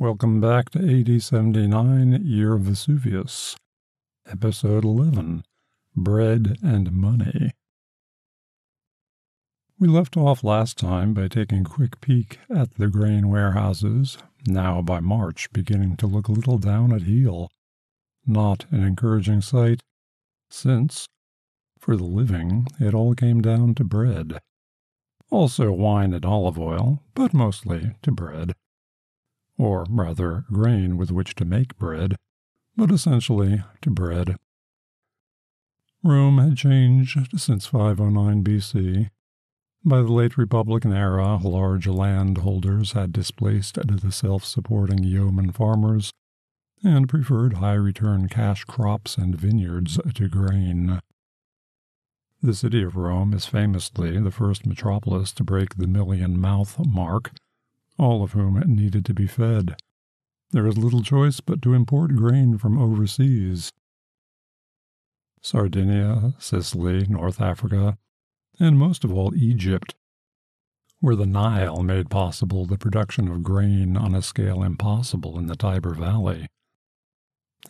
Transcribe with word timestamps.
Welcome 0.00 0.40
back 0.40 0.70
to 0.70 0.78
AD 0.78 1.20
79 1.20 2.22
Year 2.24 2.54
of 2.54 2.60
Vesuvius, 2.60 3.56
Episode 4.30 4.84
11 4.84 5.42
Bread 5.96 6.56
and 6.62 6.92
Money. 6.92 7.50
We 9.76 9.88
left 9.88 10.16
off 10.16 10.44
last 10.44 10.78
time 10.78 11.14
by 11.14 11.26
taking 11.26 11.62
a 11.62 11.68
quick 11.68 12.00
peek 12.00 12.38
at 12.48 12.74
the 12.74 12.86
grain 12.86 13.28
warehouses, 13.28 14.18
now 14.46 14.82
by 14.82 15.00
March 15.00 15.52
beginning 15.52 15.96
to 15.96 16.06
look 16.06 16.28
a 16.28 16.32
little 16.32 16.58
down 16.58 16.92
at 16.92 17.02
heel. 17.02 17.50
Not 18.24 18.66
an 18.70 18.84
encouraging 18.84 19.40
sight, 19.40 19.80
since, 20.48 21.08
for 21.80 21.96
the 21.96 22.04
living, 22.04 22.68
it 22.78 22.94
all 22.94 23.16
came 23.16 23.42
down 23.42 23.74
to 23.74 23.82
bread. 23.82 24.38
Also 25.32 25.72
wine 25.72 26.14
and 26.14 26.24
olive 26.24 26.56
oil, 26.56 27.02
but 27.16 27.34
mostly 27.34 27.96
to 28.02 28.12
bread 28.12 28.54
or 29.58 29.84
rather 29.90 30.44
grain 30.52 30.96
with 30.96 31.10
which 31.10 31.34
to 31.34 31.44
make 31.44 31.76
bread, 31.76 32.16
but 32.76 32.90
essentially 32.90 33.62
to 33.82 33.90
bread. 33.90 34.36
Rome 36.04 36.38
had 36.38 36.56
changed 36.56 37.18
since 37.40 37.66
509 37.66 38.44
BC. 38.44 39.10
By 39.84 39.98
the 39.98 40.12
late 40.12 40.38
Republican 40.38 40.92
era, 40.92 41.38
large 41.42 41.86
landholders 41.86 42.92
had 42.92 43.12
displaced 43.12 43.74
the 43.74 44.12
self 44.12 44.44
supporting 44.44 45.02
yeoman 45.02 45.50
farmers 45.50 46.12
and 46.84 47.08
preferred 47.08 47.54
high 47.54 47.74
return 47.74 48.28
cash 48.28 48.64
crops 48.64 49.16
and 49.16 49.34
vineyards 49.34 49.98
to 50.14 50.28
grain. 50.28 51.00
The 52.40 52.54
city 52.54 52.84
of 52.84 52.96
Rome 52.96 53.34
is 53.34 53.46
famously 53.46 54.20
the 54.20 54.30
first 54.30 54.64
metropolis 54.64 55.32
to 55.32 55.44
break 55.44 55.74
the 55.74 55.88
million 55.88 56.40
mouth 56.40 56.78
mark 56.86 57.32
all 57.98 58.22
of 58.22 58.32
whom 58.32 58.62
needed 58.66 59.04
to 59.04 59.14
be 59.14 59.26
fed. 59.26 59.76
There 60.50 60.64
was 60.64 60.78
little 60.78 61.02
choice 61.02 61.40
but 61.40 61.60
to 61.62 61.74
import 61.74 62.16
grain 62.16 62.56
from 62.56 62.78
overseas. 62.78 63.72
Sardinia, 65.42 66.34
Sicily, 66.38 67.06
North 67.08 67.40
Africa, 67.40 67.98
and 68.58 68.78
most 68.78 69.04
of 69.04 69.12
all 69.12 69.34
Egypt, 69.34 69.94
where 71.00 71.16
the 71.16 71.26
Nile 71.26 71.82
made 71.82 72.10
possible 72.10 72.66
the 72.66 72.78
production 72.78 73.28
of 73.28 73.42
grain 73.42 73.96
on 73.96 74.14
a 74.14 74.22
scale 74.22 74.62
impossible 74.62 75.38
in 75.38 75.46
the 75.46 75.54
Tiber 75.54 75.94
Valley. 75.94 76.48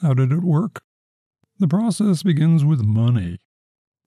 How 0.00 0.14
did 0.14 0.32
it 0.32 0.42
work? 0.42 0.82
The 1.58 1.68
process 1.68 2.22
begins 2.22 2.64
with 2.64 2.80
money. 2.82 3.38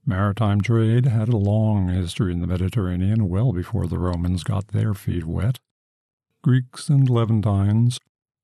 Maritime 0.05 0.61
trade 0.61 1.05
had 1.05 1.29
a 1.29 1.37
long 1.37 1.89
history 1.89 2.31
in 2.31 2.39
the 2.39 2.47
Mediterranean 2.47 3.29
well 3.29 3.51
before 3.51 3.87
the 3.87 3.99
Romans 3.99 4.43
got 4.43 4.69
their 4.69 4.93
feet 4.93 5.25
wet. 5.25 5.59
Greeks 6.43 6.89
and 6.89 7.09
Levantines, 7.09 7.99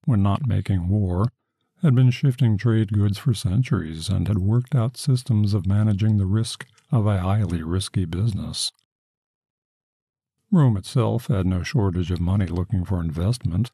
when 0.06 0.22
not 0.22 0.46
making 0.46 0.88
war, 0.88 1.32
had 1.82 1.96
been 1.96 2.12
shifting 2.12 2.58
trade 2.58 2.94
goods 2.94 3.18
for 3.18 3.34
centuries 3.34 4.10
and 4.10 4.28
had 4.28 4.38
worked 4.38 4.76
out 4.76 4.98
systems 4.98 5.54
of 5.54 5.66
managing 5.66 6.18
the 6.18 6.26
risk 6.26 6.66
of 6.92 7.08
a 7.08 7.20
highly 7.20 7.64
risky 7.64 8.06
business. 8.06 8.72
Rome 10.52 10.78
itself 10.78 11.28
had 11.28 11.46
no 11.46 11.64
shortage 11.64 12.12
of 12.12 12.22
money 12.22 12.46
looking 12.46 12.86
for 12.86 13.02
investment. 13.02 13.72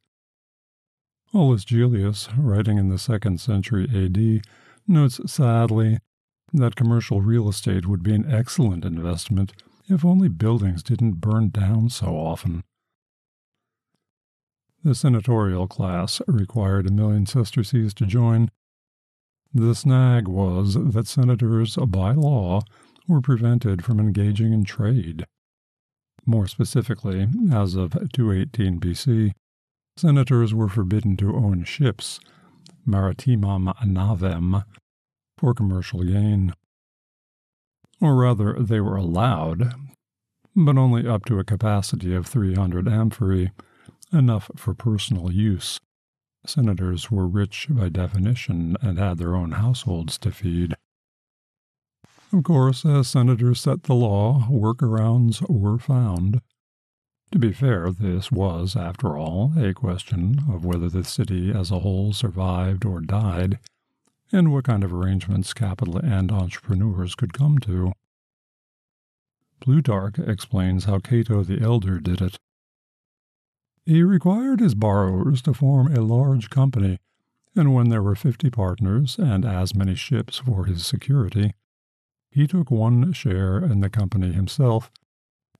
Aulus 1.33 1.65
Gellius, 1.65 2.29
writing 2.37 2.77
in 2.77 2.89
the 2.89 2.97
second 2.97 3.39
century 3.39 3.87
AD, 3.93 4.45
notes 4.87 5.19
sadly 5.31 5.99
that 6.51 6.75
commercial 6.75 7.21
real 7.21 7.49
estate 7.49 7.87
would 7.87 8.03
be 8.03 8.13
an 8.13 8.29
excellent 8.31 8.85
investment 8.85 9.53
if 9.89 10.05
only 10.05 10.29
buildings 10.29 10.81
didn't 10.81 11.19
burn 11.19 11.49
down 11.49 11.89
so 11.89 12.07
often. 12.07 12.63
The 14.83 14.95
senatorial 14.95 15.67
class 15.67 16.21
required 16.27 16.87
a 16.87 16.91
million 16.91 17.25
sesterces 17.25 17.93
to 17.93 18.05
join. 18.05 18.51
The 19.53 19.75
snag 19.75 20.27
was 20.27 20.73
that 20.73 21.07
senators, 21.07 21.77
by 21.77 22.11
law, 22.11 22.61
were 23.07 23.21
prevented 23.21 23.85
from 23.85 23.99
engaging 23.99 24.51
in 24.51 24.65
trade. 24.65 25.25
More 26.25 26.47
specifically, 26.47 27.29
as 27.51 27.75
of 27.75 27.91
218 28.11 28.79
BC, 28.81 29.31
senators 29.95 30.53
were 30.53 30.69
forbidden 30.69 31.15
to 31.17 31.35
own 31.35 31.63
ships, 31.63 32.19
maritimam 32.85 33.73
navem, 33.85 34.65
for 35.37 35.53
commercial 35.53 36.03
gain. 36.03 36.53
Or 38.01 38.15
rather, 38.15 38.53
they 38.59 38.81
were 38.81 38.97
allowed, 38.97 39.73
but 40.55 40.77
only 40.77 41.07
up 41.07 41.23
to 41.25 41.39
a 41.39 41.45
capacity 41.45 42.13
of 42.15 42.27
300 42.27 42.87
amphorae, 42.87 43.51
enough 44.13 44.49
for 44.55 44.73
personal 44.73 45.31
use. 45.31 45.79
Senators 46.45 47.09
were 47.09 47.27
rich 47.27 47.67
by 47.69 47.89
definition 47.89 48.75
and 48.81 48.99
had 48.99 49.17
their 49.17 49.35
own 49.35 49.53
households 49.53 50.17
to 50.19 50.31
feed. 50.31 50.75
Of 52.31 52.43
course, 52.43 52.85
as 52.85 53.07
senators 53.07 53.61
set 53.61 53.83
the 53.83 53.93
law, 53.93 54.47
workarounds 54.49 55.47
were 55.49 55.77
found. 55.77 56.41
To 57.31 57.39
be 57.39 57.51
fair, 57.51 57.91
this 57.91 58.31
was, 58.31 58.75
after 58.75 59.17
all, 59.17 59.53
a 59.57 59.73
question 59.73 60.41
of 60.51 60.65
whether 60.65 60.89
the 60.89 61.03
city 61.03 61.51
as 61.51 61.71
a 61.71 61.79
whole 61.79 62.13
survived 62.13 62.85
or 62.85 63.01
died, 63.01 63.59
and 64.31 64.51
what 64.51 64.65
kind 64.65 64.83
of 64.83 64.93
arrangements 64.93 65.53
capital 65.53 65.97
and 65.97 66.31
entrepreneurs 66.31 67.15
could 67.15 67.33
come 67.33 67.57
to. 67.59 67.93
Plutarch 69.59 70.19
explains 70.19 70.85
how 70.85 70.99
Cato 70.99 71.43
the 71.43 71.61
Elder 71.61 71.99
did 71.99 72.21
it. 72.21 72.37
He 73.85 74.01
required 74.01 74.59
his 74.61 74.75
borrowers 74.75 75.41
to 75.41 75.53
form 75.53 75.93
a 75.93 76.01
large 76.01 76.49
company, 76.49 76.99
and 77.55 77.73
when 77.73 77.89
there 77.89 78.01
were 78.01 78.15
fifty 78.15 78.49
partners 78.49 79.17
and 79.19 79.43
as 79.43 79.75
many 79.75 79.95
ships 79.95 80.37
for 80.37 80.65
his 80.65 80.85
security, 80.85 81.53
he 82.31 82.47
took 82.47 82.71
one 82.71 83.11
share 83.13 83.59
in 83.59 83.81
the 83.81 83.89
company 83.89 84.31
himself 84.31 84.89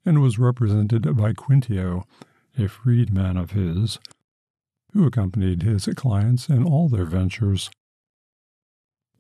and 0.06 0.22
was 0.22 0.40
represented 0.40 1.16
by 1.16 1.34
Quintio, 1.34 2.04
a 2.58 2.68
freedman 2.68 3.38
of 3.38 3.52
his, 3.52 4.00
who 4.94 5.06
accompanied 5.06 5.64
his 5.64 5.86
clients 5.96 6.50
in 6.50 6.64
all 6.64 6.88
their 6.90 7.06
ventures. 7.06 7.70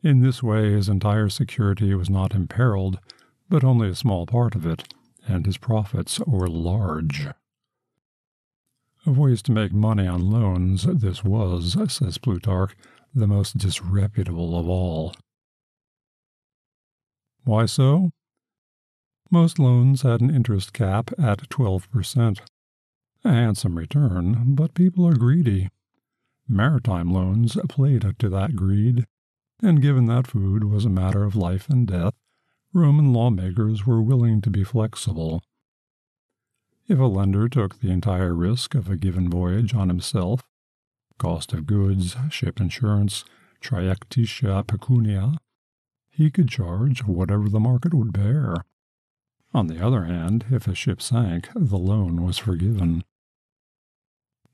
In 0.01 0.21
this 0.21 0.41
way, 0.41 0.71
his 0.71 0.89
entire 0.89 1.29
security 1.29 1.93
was 1.93 2.09
not 2.09 2.33
imperiled, 2.33 2.99
but 3.49 3.63
only 3.63 3.89
a 3.89 3.95
small 3.95 4.25
part 4.25 4.55
of 4.55 4.65
it, 4.65 4.93
and 5.27 5.45
his 5.45 5.57
profits 5.57 6.19
were 6.21 6.47
large. 6.47 7.27
Of 9.05 9.17
ways 9.17 9.41
to 9.43 9.51
make 9.51 9.73
money 9.73 10.07
on 10.07 10.31
loans, 10.31 10.83
this 10.83 11.25
was, 11.25 11.75
says 11.93 12.17
Plutarch, 12.17 12.73
the 13.13 13.27
most 13.27 13.57
disreputable 13.57 14.57
of 14.57 14.69
all. 14.69 15.13
Why 17.43 17.65
so? 17.65 18.11
Most 19.29 19.59
loans 19.59 20.03
had 20.03 20.21
an 20.21 20.33
interest 20.33 20.71
cap 20.71 21.11
at 21.19 21.49
12%. 21.49 22.39
A 23.25 23.29
handsome 23.29 23.77
return, 23.77 24.55
but 24.55 24.73
people 24.73 25.05
are 25.05 25.15
greedy. 25.15 25.69
Maritime 26.47 27.11
loans 27.11 27.57
played 27.67 28.05
to 28.19 28.29
that 28.29 28.55
greed, 28.55 29.05
and 29.61 29.81
given 29.81 30.05
that 30.05 30.27
food 30.27 30.63
was 30.63 30.85
a 30.85 30.89
matter 30.89 31.23
of 31.23 31.35
life 31.35 31.69
and 31.69 31.87
death, 31.87 32.13
Roman 32.73 33.11
lawmakers 33.11 33.85
were 33.85 34.01
willing 34.01 34.39
to 34.41 34.49
be 34.49 34.63
flexible. 34.63 35.41
If 36.88 36.99
a 36.99 37.03
lender 37.03 37.47
took 37.47 37.79
the 37.79 37.91
entire 37.91 38.33
risk 38.35 38.75
of 38.75 38.89
a 38.89 38.97
given 38.97 39.29
voyage 39.29 39.73
on 39.73 39.88
himself, 39.88 40.44
cost 41.17 41.53
of 41.53 41.66
goods, 41.66 42.17
ship 42.29 42.59
insurance, 42.59 43.23
traiecticia 43.61 44.67
pecunia, 44.67 45.38
he 46.09 46.29
could 46.29 46.49
charge 46.49 47.03
whatever 47.03 47.47
the 47.47 47.59
market 47.59 47.94
would 47.94 48.11
bear. 48.11 48.55
On 49.53 49.67
the 49.67 49.83
other 49.83 50.05
hand, 50.05 50.45
if 50.51 50.67
a 50.67 50.75
ship 50.75 51.01
sank, 51.01 51.47
the 51.55 51.77
loan 51.77 52.21
was 52.21 52.38
forgiven. 52.38 53.03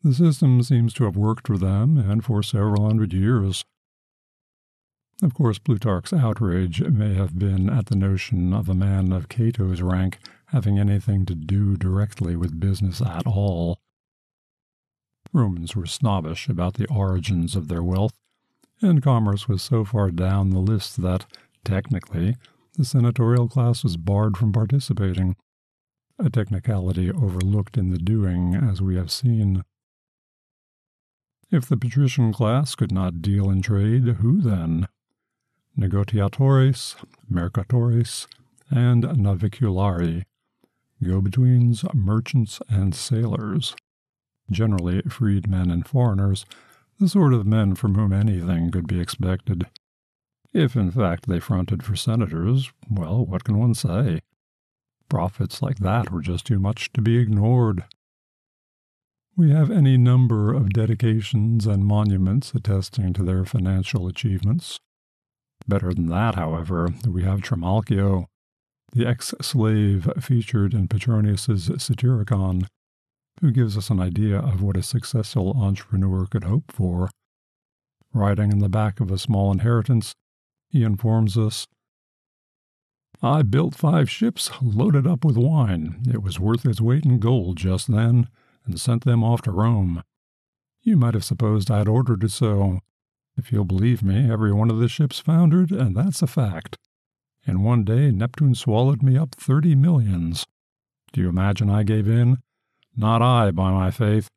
The 0.03 0.13
system 0.13 0.61
seems 0.61 0.93
to 0.95 1.05
have 1.05 1.17
worked 1.17 1.47
for 1.47 1.57
them 1.57 1.97
and 1.97 2.23
for 2.23 2.43
several 2.43 2.85
hundred 2.85 3.11
years. 3.11 3.65
Of 5.21 5.33
course, 5.33 5.57
Plutarch's 5.57 6.13
outrage 6.13 6.81
may 6.81 7.15
have 7.15 7.37
been 7.37 7.69
at 7.69 7.87
the 7.87 7.95
notion 7.95 8.53
of 8.53 8.69
a 8.69 8.73
man 8.73 9.11
of 9.11 9.27
Cato's 9.27 9.81
rank 9.81 10.19
having 10.51 10.79
anything 10.79 11.25
to 11.25 11.35
do 11.35 11.75
directly 11.77 12.35
with 12.35 12.59
business 12.59 13.01
at 13.01 13.25
all. 13.27 13.79
Romans 15.31 15.75
were 15.75 15.85
snobbish 15.85 16.49
about 16.49 16.75
the 16.75 16.87
origins 16.87 17.55
of 17.55 17.67
their 17.67 17.83
wealth, 17.83 18.13
and 18.81 19.03
commerce 19.03 19.47
was 19.47 19.61
so 19.61 19.85
far 19.85 20.09
down 20.09 20.49
the 20.49 20.59
list 20.59 21.01
that, 21.01 21.25
technically, 21.63 22.35
the 22.75 22.85
senatorial 22.85 23.47
class 23.47 23.83
was 23.83 23.97
barred 23.97 24.37
from 24.37 24.51
participating, 24.51 25.35
a 26.17 26.29
technicality 26.29 27.11
overlooked 27.11 27.77
in 27.77 27.91
the 27.91 27.99
doing, 27.99 28.55
as 28.55 28.81
we 28.81 28.95
have 28.95 29.11
seen. 29.11 29.63
If 31.51 31.67
the 31.67 31.77
patrician 31.77 32.33
class 32.33 32.75
could 32.75 32.91
not 32.91 33.21
deal 33.21 33.49
in 33.49 33.61
trade, 33.61 34.03
who 34.19 34.41
then? 34.41 34.87
Negotiatores, 35.77 36.95
mercatores, 37.31 38.27
and 38.71 39.03
naviculari 39.03 40.23
go 41.03 41.21
betweens, 41.21 41.83
merchants, 41.93 42.59
and 42.69 42.93
sailors. 42.93 43.75
generally 44.51 45.01
freedmen 45.03 45.69
and 45.69 45.87
foreigners, 45.87 46.45
the 46.99 47.07
sort 47.07 47.33
of 47.33 47.45
men 47.45 47.75
from 47.75 47.95
whom 47.95 48.11
anything 48.11 48.71
could 48.71 48.87
be 48.87 48.99
expected. 48.99 49.67
If 50.53 50.75
in 50.75 50.91
fact 50.91 51.27
they 51.27 51.39
fronted 51.39 51.83
for 51.83 51.95
senators, 51.95 52.71
well, 52.89 53.25
what 53.25 53.43
can 53.43 53.57
one 53.57 53.73
say? 53.73 54.21
Profits 55.07 55.61
like 55.61 55.77
that 55.77 56.11
were 56.11 56.21
just 56.21 56.45
too 56.45 56.59
much 56.59 56.91
to 56.93 57.01
be 57.01 57.17
ignored. 57.17 57.85
We 59.37 59.51
have 59.51 59.71
any 59.71 59.95
number 59.95 60.53
of 60.53 60.73
dedications 60.73 61.65
and 61.65 61.85
monuments 61.85 62.53
attesting 62.53 63.13
to 63.13 63.23
their 63.23 63.45
financial 63.45 64.07
achievements. 64.07 64.79
Better 65.67 65.93
than 65.93 66.07
that, 66.07 66.35
however, 66.35 66.89
we 67.07 67.23
have 67.23 67.41
Trimalchio, 67.41 68.25
the 68.91 69.05
ex 69.05 69.33
slave 69.41 70.09
featured 70.19 70.73
in 70.73 70.87
Petronius's 70.87 71.69
Satyricon, 71.81 72.67
who 73.41 73.51
gives 73.51 73.77
us 73.77 73.89
an 73.89 73.99
idea 73.99 74.37
of 74.37 74.61
what 74.61 74.77
a 74.77 74.83
successful 74.83 75.53
entrepreneur 75.55 76.25
could 76.25 76.43
hope 76.43 76.71
for. 76.71 77.09
Riding 78.13 78.51
in 78.51 78.59
the 78.59 78.69
back 78.69 78.99
of 78.99 79.11
a 79.11 79.17
small 79.17 79.51
inheritance, 79.51 80.13
he 80.67 80.83
informs 80.83 81.37
us 81.37 81.67
I 83.21 83.41
built 83.41 83.75
five 83.75 84.09
ships 84.09 84.49
loaded 84.61 85.05
up 85.05 85.25
with 85.25 85.35
wine. 85.35 86.03
It 86.09 86.23
was 86.23 86.39
worth 86.39 86.65
its 86.65 86.79
weight 86.79 87.05
in 87.05 87.19
gold 87.19 87.57
just 87.57 87.91
then, 87.91 88.29
and 88.65 88.79
sent 88.79 89.03
them 89.03 89.23
off 89.23 89.41
to 89.41 89.51
Rome. 89.51 90.03
You 90.81 90.95
might 90.95 91.15
have 91.15 91.25
supposed 91.25 91.69
I'd 91.69 91.89
ordered 91.89 92.23
it 92.23 92.31
so. 92.31 92.79
If 93.35 93.51
you'll 93.51 93.65
believe 93.65 94.01
me, 94.01 94.31
every 94.31 94.53
one 94.53 94.69
of 94.69 94.79
the 94.79 94.87
ships 94.87 95.19
foundered, 95.19 95.71
and 95.71 95.95
that's 95.95 96.21
a 96.21 96.27
fact. 96.27 96.77
In 97.49 97.63
one 97.63 97.83
day, 97.83 98.11
Neptune 98.11 98.53
swallowed 98.53 99.01
me 99.01 99.17
up 99.17 99.33
thirty 99.33 99.73
millions. 99.73 100.45
Do 101.11 101.21
you 101.21 101.29
imagine 101.29 101.67
I 101.67 101.81
gave 101.81 102.07
in? 102.07 102.37
Not 102.95 103.23
I, 103.23 103.49
by 103.49 103.71
my 103.71 103.89
faith. 103.89 104.27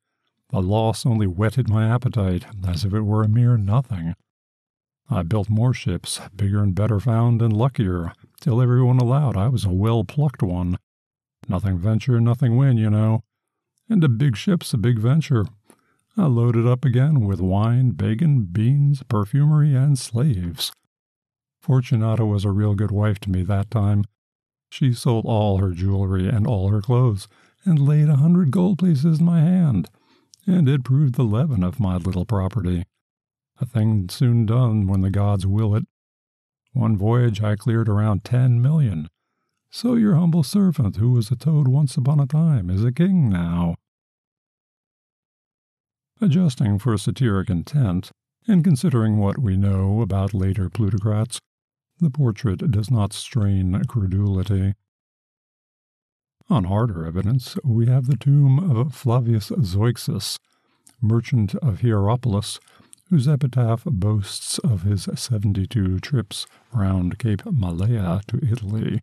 The 0.48 0.62
loss 0.62 1.04
only 1.04 1.26
whetted 1.26 1.68
my 1.68 1.86
appetite, 1.86 2.46
as 2.66 2.86
if 2.86 2.94
it 2.94 3.02
were 3.02 3.22
a 3.22 3.28
mere 3.28 3.58
nothing. 3.58 4.14
I 5.10 5.24
built 5.24 5.50
more 5.50 5.74
ships, 5.74 6.22
bigger 6.34 6.62
and 6.62 6.74
better 6.74 6.98
found 7.00 7.42
and 7.42 7.54
luckier, 7.54 8.14
till 8.40 8.62
everyone 8.62 8.96
allowed 8.96 9.36
I 9.36 9.48
was 9.48 9.66
a 9.66 9.70
well 9.70 10.04
plucked 10.04 10.42
one. 10.42 10.78
Nothing 11.46 11.76
venture, 11.76 12.18
nothing 12.18 12.56
win, 12.56 12.78
you 12.78 12.88
know. 12.88 13.24
And 13.90 14.02
a 14.02 14.08
big 14.08 14.38
ship's 14.38 14.72
a 14.72 14.78
big 14.78 14.98
venture. 14.98 15.44
I 16.16 16.28
loaded 16.28 16.66
up 16.66 16.82
again 16.82 17.26
with 17.26 17.42
wine, 17.42 17.90
bacon, 17.90 18.44
beans, 18.44 19.02
perfumery, 19.02 19.74
and 19.74 19.98
slaves. 19.98 20.72
Fortunata 21.62 22.26
was 22.26 22.44
a 22.44 22.50
real 22.50 22.74
good 22.74 22.90
wife 22.90 23.20
to 23.20 23.30
me 23.30 23.42
that 23.44 23.70
time. 23.70 24.04
She 24.68 24.92
sold 24.92 25.26
all 25.26 25.58
her 25.58 25.70
jewelry 25.70 26.28
and 26.28 26.44
all 26.44 26.70
her 26.70 26.80
clothes, 26.82 27.28
and 27.64 27.78
laid 27.78 28.08
a 28.08 28.16
hundred 28.16 28.50
gold 28.50 28.80
pieces 28.80 29.20
in 29.20 29.24
my 29.24 29.40
hand, 29.40 29.88
and 30.44 30.68
it 30.68 30.82
proved 30.82 31.14
the 31.14 31.22
leaven 31.22 31.62
of 31.62 31.78
my 31.78 31.98
little 31.98 32.24
property. 32.24 32.84
A 33.60 33.66
thing 33.66 34.08
soon 34.08 34.44
done 34.44 34.88
when 34.88 35.02
the 35.02 35.10
gods 35.10 35.46
will 35.46 35.76
it. 35.76 35.84
One 36.72 36.96
voyage 36.96 37.40
I 37.42 37.54
cleared 37.54 37.88
around 37.88 38.24
ten 38.24 38.60
million. 38.60 39.08
So 39.70 39.94
your 39.94 40.16
humble 40.16 40.42
servant, 40.42 40.96
who 40.96 41.12
was 41.12 41.30
a 41.30 41.36
toad 41.36 41.68
once 41.68 41.96
upon 41.96 42.18
a 42.18 42.26
time, 42.26 42.70
is 42.70 42.82
a 42.82 42.90
king 42.90 43.28
now. 43.28 43.76
Adjusting 46.20 46.80
for 46.80 46.98
satiric 46.98 47.48
intent, 47.48 48.10
and 48.48 48.64
considering 48.64 49.18
what 49.18 49.38
we 49.38 49.56
know 49.56 50.00
about 50.00 50.34
later 50.34 50.68
plutocrats, 50.68 51.38
the 52.02 52.10
portrait 52.10 52.70
does 52.70 52.90
not 52.90 53.12
strain 53.12 53.80
credulity. 53.84 54.74
On 56.50 56.64
harder 56.64 57.06
evidence, 57.06 57.56
we 57.64 57.86
have 57.86 58.06
the 58.06 58.16
tomb 58.16 58.58
of 58.58 58.94
Flavius 58.94 59.50
Zeuxis, 59.50 60.38
merchant 61.00 61.54
of 61.56 61.80
Hierapolis, 61.80 62.58
whose 63.08 63.28
epitaph 63.28 63.84
boasts 63.84 64.58
of 64.58 64.82
his 64.82 65.08
72 65.14 66.00
trips 66.00 66.46
round 66.72 67.18
Cape 67.18 67.42
Malea 67.44 68.22
to 68.26 68.44
Italy. 68.44 69.00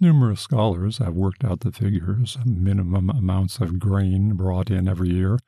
Numerous 0.00 0.42
scholars 0.42 0.98
have 0.98 1.14
worked 1.14 1.42
out 1.42 1.60
the 1.60 1.72
figures, 1.72 2.36
minimum 2.44 3.10
amounts 3.10 3.58
of 3.60 3.78
grain 3.78 4.34
brought 4.34 4.70
in 4.70 4.86
every 4.86 5.10
year, 5.10 5.38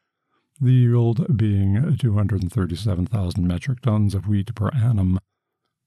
the 0.61 0.73
yield 0.73 1.37
being 1.37 1.97
237,000 1.99 3.47
metric 3.47 3.81
tons 3.81 4.15
of 4.15 4.27
wheat 4.27 4.55
per 4.55 4.71
annum, 4.71 5.19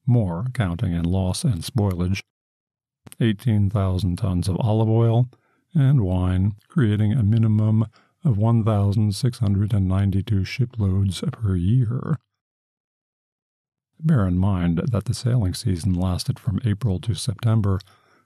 more 0.05 0.45
counting 0.53 0.93
in 0.93 1.03
loss 1.03 1.43
and 1.43 1.61
spoilage, 1.61 2.21
18,000 3.19 4.17
tons 4.17 4.47
of 4.47 4.57
olive 4.59 4.89
oil, 4.89 5.29
and 5.73 6.01
wine, 6.01 6.53
creating 6.67 7.13
a 7.13 7.23
minimum 7.23 7.85
of 8.23 8.37
1,692 8.37 10.45
shiploads 10.45 11.23
per 11.31 11.55
year. 11.55 12.17
Bear 13.99 14.27
in 14.27 14.37
mind 14.37 14.81
that 14.91 15.05
the 15.05 15.13
sailing 15.13 15.53
season 15.53 15.93
lasted 15.93 16.39
from 16.39 16.59
April 16.65 16.99
to 16.99 17.13
September, 17.13 17.79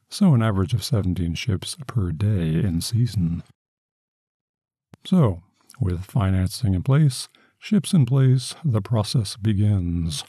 so 0.09 0.33
an 0.33 0.41
average 0.41 0.73
of 0.73 0.83
17 0.83 1.35
ships 1.35 1.75
per 1.85 2.11
day 2.11 2.55
in 2.55 2.81
season. 2.81 3.43
So, 5.05 5.43
with 5.79 6.05
financing 6.05 6.73
in 6.73 6.83
place, 6.83 7.27
ships 7.59 7.93
in 7.93 8.05
place, 8.05 8.55
the 8.63 8.81
process 8.81 9.35
begins. 9.35 10.23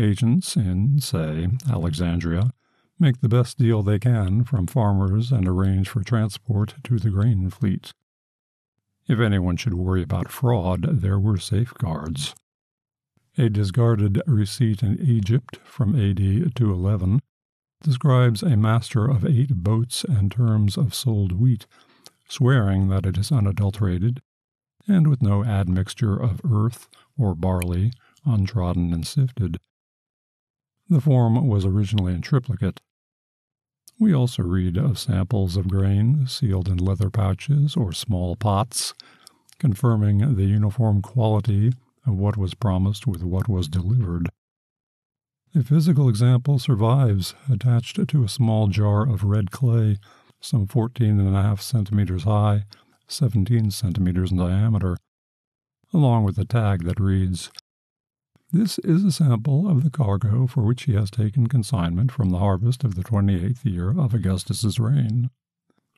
Agents 0.00 0.56
in, 0.56 0.98
say, 1.02 1.50
Alexandria, 1.70 2.54
make 2.98 3.20
the 3.20 3.28
best 3.28 3.58
deal 3.58 3.82
they 3.82 3.98
can 3.98 4.44
from 4.44 4.66
farmers 4.66 5.30
and 5.30 5.46
arrange 5.46 5.90
for 5.90 6.02
transport 6.02 6.76
to 6.84 6.98
the 6.98 7.10
grain 7.10 7.50
fleet. 7.50 7.92
If 9.06 9.20
anyone 9.20 9.58
should 9.58 9.74
worry 9.74 10.02
about 10.02 10.32
fraud, 10.32 11.02
there 11.02 11.18
were 11.18 11.36
safeguards. 11.36 12.34
A 13.36 13.50
discarded 13.50 14.22
receipt 14.26 14.82
in 14.82 14.98
Egypt 15.02 15.58
from 15.64 15.94
AD 15.94 16.16
211 16.16 17.20
describes 17.82 18.42
a 18.42 18.56
master 18.56 19.04
of 19.04 19.26
eight 19.26 19.54
boats 19.56 20.02
and 20.04 20.32
terms 20.32 20.78
of 20.78 20.94
sold 20.94 21.32
wheat, 21.32 21.66
swearing 22.26 22.88
that 22.88 23.04
it 23.04 23.18
is 23.18 23.30
unadulterated, 23.30 24.22
and 24.88 25.08
with 25.08 25.20
no 25.20 25.44
admixture 25.44 26.16
of 26.16 26.40
earth 26.50 26.88
or 27.18 27.34
barley, 27.34 27.92
untrodden 28.24 28.94
and 28.94 29.06
sifted. 29.06 29.58
The 30.90 31.00
form 31.00 31.46
was 31.46 31.64
originally 31.64 32.12
in 32.12 32.20
triplicate, 32.20 32.80
we 34.00 34.14
also 34.14 34.42
read 34.42 34.78
of 34.78 34.98
samples 34.98 35.58
of 35.58 35.68
grain 35.68 36.26
sealed 36.26 36.68
in 36.68 36.78
leather 36.78 37.10
pouches 37.10 37.76
or 37.76 37.92
small 37.92 38.34
pots, 38.34 38.94
confirming 39.58 40.36
the 40.36 40.46
uniform 40.46 41.02
quality 41.02 41.74
of 42.06 42.14
what 42.14 42.38
was 42.38 42.54
promised 42.54 43.06
with 43.06 43.22
what 43.22 43.46
was 43.46 43.68
delivered. 43.68 44.30
A 45.54 45.62
physical 45.62 46.08
example 46.08 46.58
survives 46.58 47.34
attached 47.52 48.08
to 48.08 48.24
a 48.24 48.28
small 48.28 48.68
jar 48.68 49.06
of 49.06 49.22
red 49.22 49.50
clay, 49.50 49.98
some 50.40 50.66
14 50.66 51.20
and 51.20 51.36
a 51.36 51.42
half 51.42 51.60
centimeters 51.60 52.24
high, 52.24 52.64
17 53.06 53.70
centimeters 53.70 54.30
in 54.30 54.38
diameter, 54.38 54.96
along 55.92 56.24
with 56.24 56.38
a 56.38 56.46
tag 56.46 56.84
that 56.84 56.98
reads 56.98 57.50
this 58.52 58.78
is 58.80 59.04
a 59.04 59.12
sample 59.12 59.68
of 59.68 59.84
the 59.84 59.90
cargo 59.90 60.46
for 60.46 60.62
which 60.62 60.84
he 60.84 60.94
has 60.94 61.10
taken 61.10 61.46
consignment 61.46 62.10
from 62.10 62.30
the 62.30 62.38
harvest 62.38 62.82
of 62.82 62.94
the 62.96 63.04
28th 63.04 63.64
year 63.64 63.90
of 63.90 64.12
Augustus's 64.12 64.80
reign. 64.80 65.30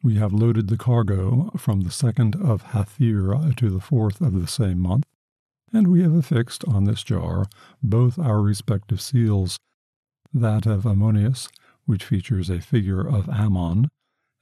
We 0.03 0.17
have 0.17 0.33
loaded 0.33 0.69
the 0.69 0.77
cargo 0.77 1.51
from 1.57 1.81
the 1.81 1.91
2nd 1.91 2.43
of 2.45 2.63
Hathir 2.73 3.55
to 3.57 3.71
the 3.71 3.79
4th 3.79 4.21
of 4.21 4.41
the 4.41 4.47
same 4.47 4.81
month, 4.81 5.05
and 5.73 5.87
we 5.89 6.03
have 6.03 6.15
affixed 6.15 6.65
on 6.67 6.85
this 6.85 7.03
jar 7.03 7.47
both 7.83 8.19
our 8.19 8.43
respective 8.43 9.01
seals, 9.01 9.59
that 10.35 10.67
of 10.67 10.85
Ammonius, 10.85 11.49
which 11.87 12.05
features 12.05 12.51
a 12.51 12.61
figure 12.61 13.07
of 13.07 13.29
Ammon, 13.29 13.89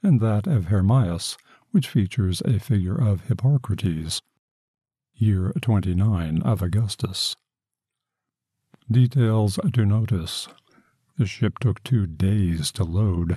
and 0.02 0.21
that 0.21 0.47
of 0.47 0.67
Hermias, 0.67 1.37
which 1.71 1.88
features 1.88 2.40
a 2.43 2.59
figure 2.59 2.97
of 2.97 3.29
Harpocrates, 3.29 4.21
Year 5.14 5.52
29 5.61 6.43
of 6.43 6.62
Augustus. 6.62 7.37
Details 8.91 9.61
to 9.73 9.87
notice. 9.87 10.49
The 11.17 11.27
ship 11.27 11.61
took 11.61 11.81
two 11.85 12.09
days 12.09 12.73
to 12.73 12.83
load, 12.83 13.37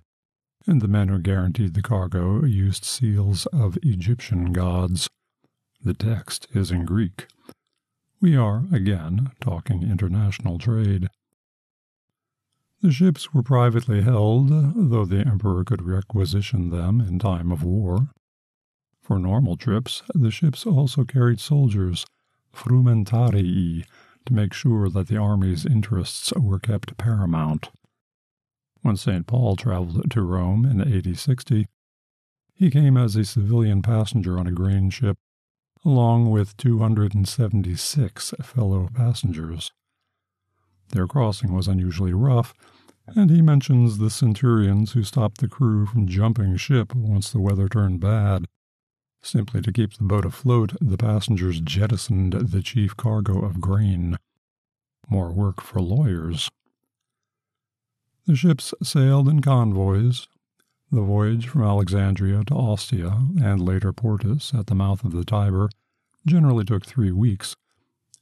and 0.65 0.81
the 0.81 0.87
men 0.87 1.09
who 1.09 1.19
guaranteed 1.19 1.75
the 1.75 1.83
cargo 1.83 2.43
used 2.43 2.83
seals 2.83 3.45
of 3.47 3.77
Egyptian 3.83 4.51
gods. 4.51 5.07
The 5.83 5.93
text 5.93 6.47
is 6.55 6.71
in 6.71 6.85
Greek. 6.85 7.27
We 8.19 8.35
are, 8.35 8.63
again, 8.71 9.31
talking 9.41 9.83
international 9.83 10.57
trade. 10.57 11.07
The 12.81 12.91
ships 12.91 13.31
were 13.31 13.43
privately 13.43 14.01
held, 14.01 14.49
though 14.49 15.05
the 15.05 15.19
emperor 15.19 15.63
could 15.63 15.83
requisition 15.83 16.71
them 16.71 16.99
in 16.99 17.19
time 17.19 17.51
of 17.51 17.63
war. 17.63 18.09
For 19.01 19.19
normal 19.19 19.57
trips, 19.57 20.01
the 20.15 20.31
ships 20.31 20.65
also 20.65 21.03
carried 21.03 21.39
soldiers, 21.39 22.05
frumentarii, 22.55 23.85
to 24.25 24.33
make 24.33 24.53
sure 24.53 24.89
that 24.89 25.07
the 25.07 25.17
army's 25.17 25.65
interests 25.65 26.33
were 26.33 26.59
kept 26.59 26.97
paramount. 26.97 27.69
When 28.81 28.97
St. 28.97 29.25
Paul 29.27 29.55
traveled 29.55 30.11
to 30.11 30.21
Rome 30.21 30.65
in 30.65 30.81
AD 30.81 31.17
60, 31.17 31.67
He 32.53 32.69
came 32.69 32.97
as 32.97 33.15
a 33.15 33.25
civilian 33.25 33.81
passenger 33.81 34.37
on 34.37 34.47
a 34.47 34.51
grain 34.51 34.89
ship, 34.89 35.17
along 35.85 36.31
with 36.31 36.57
276 36.57 38.33
fellow 38.41 38.89
passengers. 38.93 39.71
Their 40.89 41.07
crossing 41.07 41.53
was 41.53 41.67
unusually 41.67 42.13
rough, 42.13 42.53
and 43.07 43.29
he 43.29 43.41
mentions 43.41 43.97
the 43.97 44.09
centurions 44.09 44.93
who 44.93 45.03
stopped 45.03 45.39
the 45.39 45.47
crew 45.47 45.85
from 45.85 46.07
jumping 46.07 46.55
ship 46.57 46.93
once 46.95 47.31
the 47.31 47.39
weather 47.39 47.67
turned 47.67 47.99
bad. 47.99 48.47
Simply 49.23 49.61
to 49.61 49.71
keep 49.71 49.93
the 49.93 50.03
boat 50.03 50.25
afloat, 50.25 50.73
the 50.81 50.97
passengers 50.97 51.61
jettisoned 51.61 52.33
the 52.33 52.61
chief 52.61 52.97
cargo 52.97 53.39
of 53.39 53.61
grain. 53.61 54.17
More 55.09 55.31
work 55.31 55.61
for 55.61 55.79
lawyers. 55.79 56.51
The 58.27 58.35
ships 58.35 58.73
sailed 58.83 59.29
in 59.29 59.41
convoys. 59.41 60.27
The 60.91 61.01
voyage 61.01 61.47
from 61.47 61.63
Alexandria 61.63 62.43
to 62.43 62.53
Ostia 62.53 63.27
and 63.41 63.63
later 63.63 63.93
Portus 63.93 64.53
at 64.53 64.67
the 64.67 64.75
mouth 64.75 65.05
of 65.05 65.13
the 65.13 65.23
Tiber 65.23 65.69
generally 66.25 66.65
took 66.65 66.85
three 66.85 67.11
weeks, 67.13 67.55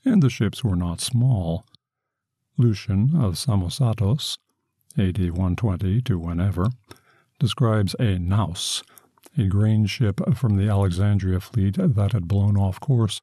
and 0.05 0.21
the 0.21 0.29
ships 0.29 0.63
were 0.63 0.75
not 0.75 1.01
small. 1.01 1.65
Lucian 2.57 3.15
of 3.15 3.35
Samosata, 3.35 4.37
AD 4.97 5.17
120 5.17 6.01
to 6.01 6.19
whenever, 6.19 6.69
describes 7.39 7.95
a 7.99 8.19
naus, 8.19 8.83
a 9.37 9.45
grain 9.45 9.85
ship 9.85 10.19
from 10.35 10.57
the 10.57 10.69
Alexandria 10.69 11.39
fleet 11.39 11.77
that 11.77 12.11
had 12.11 12.27
blown 12.27 12.57
off 12.57 12.79
course, 12.79 13.21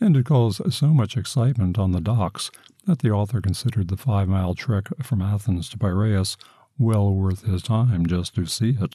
and 0.00 0.16
it 0.16 0.26
caused 0.26 0.72
so 0.72 0.88
much 0.88 1.16
excitement 1.16 1.78
on 1.78 1.92
the 1.92 2.00
docks 2.00 2.50
that 2.86 3.00
the 3.00 3.10
author 3.10 3.40
considered 3.40 3.88
the 3.88 3.96
five 3.96 4.28
mile 4.28 4.54
trek 4.54 4.88
from 5.02 5.22
Athens 5.22 5.68
to 5.70 5.78
Piraeus 5.78 6.36
well 6.78 7.12
worth 7.12 7.44
his 7.44 7.62
time 7.62 8.06
just 8.06 8.34
to 8.34 8.46
see 8.46 8.76
it. 8.80 8.94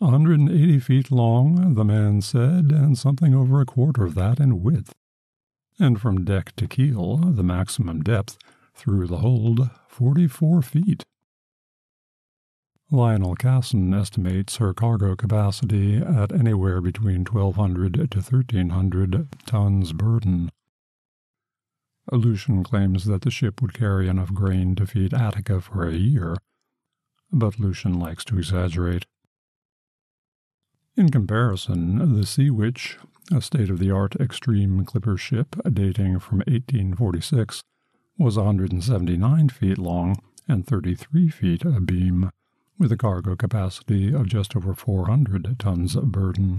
A 0.00 0.06
180 0.06 0.80
feet 0.80 1.10
long, 1.10 1.74
the 1.74 1.84
man 1.84 2.22
said, 2.22 2.72
and 2.72 2.96
something 2.96 3.34
over 3.34 3.60
a 3.60 3.66
quarter 3.66 4.04
of 4.04 4.14
that 4.14 4.40
in 4.40 4.62
width. 4.62 4.94
And 5.78 6.00
from 6.00 6.24
deck 6.24 6.56
to 6.56 6.66
keel, 6.66 7.16
the 7.18 7.42
maximum 7.42 8.02
depth 8.02 8.38
through 8.74 9.06
the 9.06 9.18
hold, 9.18 9.68
44 9.88 10.62
feet. 10.62 11.04
Lionel 12.92 13.36
Casson 13.36 13.94
estimates 13.94 14.56
her 14.56 14.74
cargo 14.74 15.14
capacity 15.14 15.98
at 15.98 16.32
anywhere 16.32 16.80
between 16.80 17.24
1,200 17.24 18.10
to 18.10 18.18
1,300 18.18 19.28
tons 19.46 19.92
burden. 19.92 20.50
Lucian 22.10 22.64
claims 22.64 23.04
that 23.04 23.22
the 23.22 23.30
ship 23.30 23.62
would 23.62 23.74
carry 23.74 24.08
enough 24.08 24.34
grain 24.34 24.74
to 24.74 24.88
feed 24.88 25.14
Attica 25.14 25.60
for 25.60 25.86
a 25.86 25.94
year, 25.94 26.36
but 27.30 27.60
Lucian 27.60 27.96
likes 28.00 28.24
to 28.24 28.38
exaggerate. 28.38 29.06
In 30.96 31.10
comparison, 31.10 32.18
the 32.18 32.26
Sea 32.26 32.50
Witch, 32.50 32.98
a 33.30 33.40
state 33.40 33.70
of 33.70 33.78
the 33.78 33.92
art 33.92 34.16
extreme 34.16 34.84
clipper 34.84 35.16
ship 35.16 35.54
dating 35.72 36.18
from 36.18 36.38
1846, 36.38 37.62
was 38.18 38.36
179 38.36 39.48
feet 39.50 39.78
long 39.78 40.20
and 40.48 40.66
33 40.66 41.28
feet 41.28 41.64
abeam 41.64 42.32
with 42.80 42.90
a 42.90 42.96
cargo 42.96 43.36
capacity 43.36 44.12
of 44.12 44.26
just 44.26 44.56
over 44.56 44.74
400 44.74 45.56
tons 45.58 45.94
of 45.94 46.10
burden. 46.10 46.58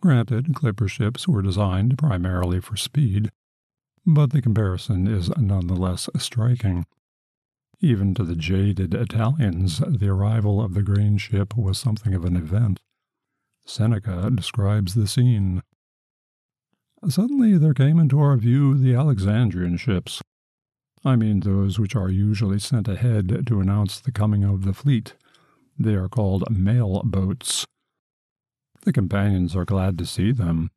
Granted, 0.00 0.54
clipper 0.54 0.88
ships 0.88 1.28
were 1.28 1.42
designed 1.42 1.98
primarily 1.98 2.58
for 2.58 2.76
speed, 2.76 3.30
but 4.06 4.30
the 4.30 4.40
comparison 4.40 5.06
is 5.06 5.28
nonetheless 5.36 6.08
striking. 6.16 6.86
Even 7.80 8.14
to 8.14 8.24
the 8.24 8.34
jaded 8.34 8.94
Italians, 8.94 9.80
the 9.86 10.08
arrival 10.08 10.60
of 10.60 10.72
the 10.72 10.82
grain 10.82 11.18
ship 11.18 11.54
was 11.54 11.78
something 11.78 12.14
of 12.14 12.24
an 12.24 12.36
event. 12.36 12.80
Seneca 13.66 14.30
describes 14.34 14.94
the 14.94 15.06
scene. 15.06 15.62
Suddenly 17.06 17.58
there 17.58 17.74
came 17.74 18.00
into 18.00 18.18
our 18.18 18.36
view 18.38 18.76
the 18.76 18.94
Alexandrian 18.94 19.76
ships, 19.76 20.22
I 21.08 21.16
mean 21.16 21.40
those 21.40 21.78
which 21.78 21.96
are 21.96 22.10
usually 22.10 22.58
sent 22.58 22.86
ahead 22.86 23.46
to 23.46 23.60
announce 23.60 23.98
the 23.98 24.12
coming 24.12 24.44
of 24.44 24.66
the 24.66 24.74
fleet. 24.74 25.14
They 25.78 25.94
are 25.94 26.06
called 26.06 26.44
mail 26.50 27.00
boats. 27.02 27.64
The 28.82 28.92
companions 28.92 29.56
are 29.56 29.64
glad 29.64 29.96
to 29.98 30.04
see 30.04 30.32
them. 30.32 30.70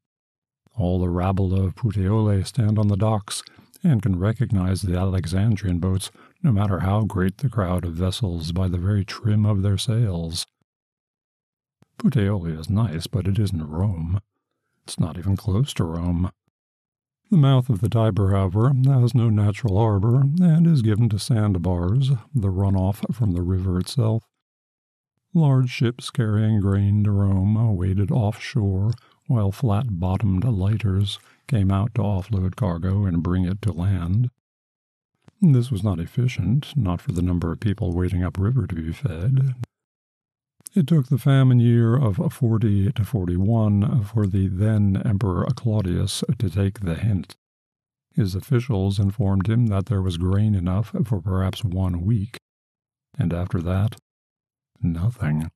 All 0.73 1.01
the 1.01 1.09
rabble 1.09 1.53
of 1.53 1.75
Puteoli 1.75 2.47
stand 2.47 2.79
on 2.79 2.87
the 2.87 2.95
docks 2.95 3.43
and 3.83 4.01
can 4.01 4.17
recognize 4.17 4.83
the 4.83 4.95
Alexandrian 4.95 5.79
boats, 5.79 6.11
no 6.41 6.53
matter 6.53 6.79
how 6.79 7.01
great 7.01 7.39
the 7.39 7.49
crowd 7.49 7.83
of 7.83 7.95
vessels, 7.95 8.53
by 8.53 8.69
the 8.69 8.77
very 8.77 9.03
trim 9.03 9.45
of 9.45 9.63
their 9.63 9.77
sails. 9.77 10.45
Puteoli 11.97 12.57
is 12.57 12.69
nice, 12.69 13.05
but 13.05 13.27
it 13.27 13.37
isn't 13.37 13.67
Rome. 13.69 14.21
It's 14.85 14.97
not 14.97 15.17
even 15.17 15.35
close 15.35 15.73
to 15.73 15.83
Rome. 15.83 16.31
The 17.31 17.37
mouth 17.37 17.69
of 17.69 17.79
the 17.79 17.87
Tiber, 17.87 18.31
however, 18.31 18.73
has 18.87 19.15
no 19.15 19.29
natural 19.29 19.77
harbor 19.77 20.25
and 20.41 20.67
is 20.67 20.81
given 20.81 21.07
to 21.07 21.17
sandbars, 21.17 22.09
the 22.35 22.49
runoff 22.49 23.15
from 23.15 23.31
the 23.31 23.41
river 23.41 23.79
itself. 23.79 24.27
Large 25.33 25.69
ships 25.69 26.09
carrying 26.09 26.59
grain 26.59 27.05
to 27.05 27.11
Rome 27.11 27.77
waited 27.77 28.11
offshore, 28.11 28.91
while 29.27 29.53
flat 29.53 29.97
bottomed 29.97 30.43
lighters 30.43 31.19
came 31.47 31.71
out 31.71 31.95
to 31.95 32.01
offload 32.01 32.57
cargo 32.57 33.05
and 33.05 33.23
bring 33.23 33.45
it 33.45 33.61
to 33.61 33.71
land. 33.71 34.29
This 35.41 35.71
was 35.71 35.85
not 35.85 36.01
efficient, 36.01 36.75
not 36.75 36.99
for 36.99 37.13
the 37.13 37.21
number 37.21 37.49
of 37.53 37.61
people 37.61 37.93
waiting 37.93 38.25
upriver 38.25 38.67
to 38.67 38.75
be 38.75 38.91
fed. 38.91 39.55
It 40.73 40.87
took 40.87 41.07
the 41.07 41.17
famine 41.17 41.59
year 41.59 41.97
of 41.97 42.15
40 42.31 42.93
to 42.93 43.03
41 43.03 44.05
for 44.05 44.25
the 44.25 44.47
then 44.47 45.01
Emperor 45.03 45.45
Claudius 45.53 46.23
to 46.39 46.49
take 46.49 46.79
the 46.79 46.95
hint. 46.95 47.35
His 48.13 48.35
officials 48.35 48.97
informed 48.97 49.47
him 49.47 49.67
that 49.67 49.87
there 49.87 50.01
was 50.01 50.17
grain 50.17 50.55
enough 50.55 50.95
for 51.05 51.21
perhaps 51.21 51.65
one 51.65 52.05
week, 52.05 52.37
and 53.17 53.33
after 53.33 53.61
that, 53.61 53.97
nothing. 54.81 55.51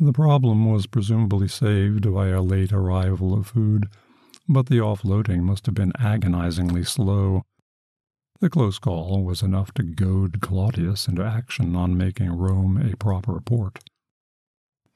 The 0.00 0.12
problem 0.12 0.70
was 0.70 0.86
presumably 0.86 1.46
saved 1.46 2.12
by 2.12 2.28
a 2.28 2.42
late 2.42 2.72
arrival 2.72 3.34
of 3.34 3.46
food, 3.48 3.86
but 4.48 4.66
the 4.66 4.78
offloading 4.78 5.42
must 5.42 5.66
have 5.66 5.74
been 5.76 5.92
agonizingly 5.98 6.82
slow. 6.82 7.44
The 8.40 8.48
close 8.48 8.78
call 8.78 9.22
was 9.22 9.42
enough 9.42 9.72
to 9.74 9.82
goad 9.82 10.40
Claudius 10.40 11.08
into 11.08 11.22
action 11.22 11.76
on 11.76 11.98
making 11.98 12.30
Rome 12.32 12.78
a 12.78 12.96
proper 12.96 13.38
port. 13.38 13.80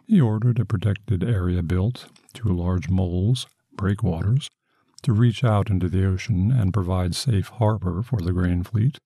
He 0.06 0.18
ordered 0.18 0.58
a 0.58 0.64
protected 0.64 1.22
area 1.22 1.62
built, 1.62 2.06
two 2.32 2.48
large 2.48 2.88
moles, 2.88 3.46
breakwaters, 3.76 4.48
to 5.02 5.12
reach 5.12 5.44
out 5.44 5.68
into 5.68 5.90
the 5.90 6.06
ocean 6.06 6.50
and 6.52 6.72
provide 6.72 7.14
safe 7.14 7.48
harbor 7.48 8.02
for 8.02 8.18
the 8.18 8.32
grain 8.32 8.62
fleet. 8.62 8.98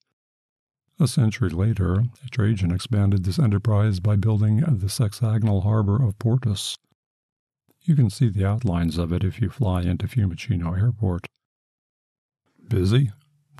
A 1.00 1.08
century 1.08 1.50
later, 1.50 2.04
Trajan 2.30 2.70
expanded 2.70 3.24
this 3.24 3.40
enterprise 3.40 3.98
by 3.98 4.14
building 4.14 4.58
the 4.58 4.88
sexagonal 4.88 5.62
harbor 5.62 6.00
of 6.00 6.16
Portus. 6.20 6.76
You 7.82 7.96
can 7.96 8.10
see 8.10 8.28
the 8.28 8.44
outlines 8.44 8.98
of 8.98 9.12
it 9.12 9.24
if 9.24 9.40
you 9.40 9.50
fly 9.50 9.82
into 9.82 10.06
Fiumicino 10.06 10.80
Airport. 10.80 11.26
Busy? 12.68 13.10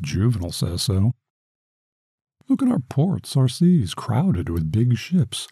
Juvenal 0.03 0.53
says 0.53 0.83
so. 0.83 1.13
Look 2.49 2.63
at 2.63 2.71
our 2.71 2.79
ports, 2.79 3.37
our 3.37 3.49
seas, 3.49 3.95
crowded 3.95 4.49
with 4.49 4.73
big 4.73 4.97
ships. 4.97 5.49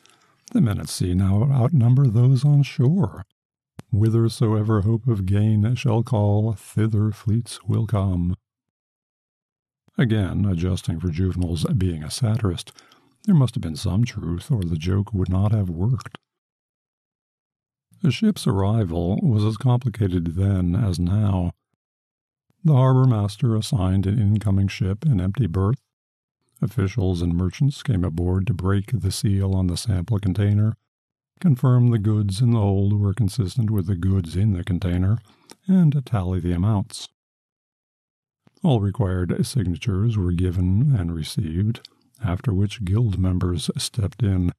The 0.53 0.61
men 0.61 0.81
at 0.81 0.89
sea 0.89 1.15
now 1.15 1.45
outnumber 1.51 2.07
those 2.07 2.45
on 2.45 2.63
shore. 2.63 3.25
Whithersoever 3.93 4.83
hope 4.83 5.07
of 5.07 5.27
gain 5.27 5.75
shall 5.75 6.03
call, 6.03 6.53
thither 6.55 7.11
fleets 7.11 7.63
will 7.65 7.87
come. 7.87 8.37
Again, 9.99 10.45
adjusting 10.45 11.01
for 11.01 11.09
Juvenal's 11.09 11.65
being 11.65 12.03
a 12.03 12.11
satirist, 12.11 12.73
there 13.25 13.35
must 13.35 13.55
have 13.55 13.63
been 13.63 13.77
some 13.77 14.05
truth, 14.05 14.51
or 14.51 14.63
the 14.63 14.77
joke 14.77 15.13
would 15.13 15.29
not 15.29 15.53
have 15.53 15.69
worked. 15.69 16.19
A 18.05 18.11
ship's 18.11 18.47
arrival 18.47 19.19
was 19.23 19.45
as 19.45 19.57
complicated 19.57 20.37
then 20.37 20.77
as 20.77 20.99
now. 21.01 21.53
The 22.67 22.75
harbor 22.75 23.07
master 23.07 23.55
assigned 23.55 24.07
an 24.07 24.19
incoming 24.19 24.67
ship 24.67 25.05
an 25.05 25.21
empty 25.21 25.47
berth. 25.47 25.79
Officials 26.61 27.23
and 27.23 27.33
merchants 27.33 27.83
came 27.83 28.03
aboard 28.03 28.47
to 28.49 28.55
break 28.55 28.91
the 28.93 29.13
seal 29.13 29.55
on 29.55 29.69
the 29.69 29.77
sample 29.77 30.19
container 30.19 30.77
confirm 31.41 31.91
the 31.91 31.99
goods 31.99 32.41
in 32.41 32.51
the 32.51 32.59
hold 32.59 32.99
were 32.99 33.15
consistent 33.15 33.71
with 33.71 33.87
the 33.87 33.95
goods 33.95 34.37
in 34.37 34.53
the 34.53 34.65
container, 34.65 35.19
and 35.69 36.05
tally 36.05 36.41
the 36.41 36.53
amounts. 36.53 37.09
All 38.65 38.81
required 38.81 39.47
signatures 39.47 40.17
were 40.17 40.33
given 40.33 40.93
and 40.99 41.15
received, 41.15 41.89
after 42.25 42.53
which 42.53 42.85
guild 42.85 43.17
members 43.17 43.71
stepped 43.77 44.25
in. 44.25 44.51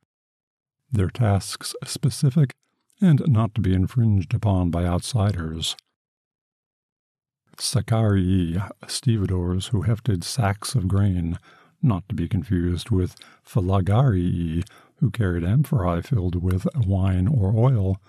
Their 0.89 1.09
tasks 1.09 1.75
specific 1.83 2.53
and 3.01 3.21
not 3.27 3.53
to 3.55 3.61
be 3.61 3.73
infringed 3.73 4.33
upon 4.33 4.69
by 4.69 4.85
outsiders. 4.85 5.75
Saccarii, 7.59 8.61
stevedores 8.87 9.67
who 9.67 9.81
hefted 9.81 10.23
sacks 10.23 10.75
of 10.75 10.87
grain, 10.87 11.37
not 11.81 12.07
to 12.09 12.15
be 12.15 12.27
confused 12.27 12.89
with 12.89 13.15
Phalangarii, 13.43 14.63
who 14.97 15.11
carried 15.11 15.43
amphorae 15.43 16.01
filled 16.01 16.41
with 16.41 16.67
wine 16.75 17.27
or 17.27 17.53
oil, 17.55 18.01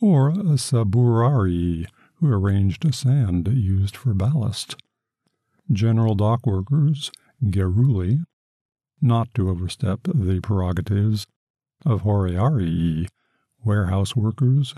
or 0.00 0.32
saburarii, 0.32 1.86
who 2.16 2.32
arranged 2.32 2.94
sand 2.94 3.48
used 3.48 3.96
for 3.96 4.14
ballast. 4.14 4.76
General 5.70 6.14
dock 6.14 6.46
workers, 6.46 7.10
geruli, 7.42 8.20
not 9.00 9.32
to 9.34 9.48
overstep 9.48 10.00
the 10.04 10.40
prerogatives 10.40 11.26
of 11.84 12.02
horrearii, 12.02 13.08
warehouse 13.64 14.14
workers, 14.14 14.74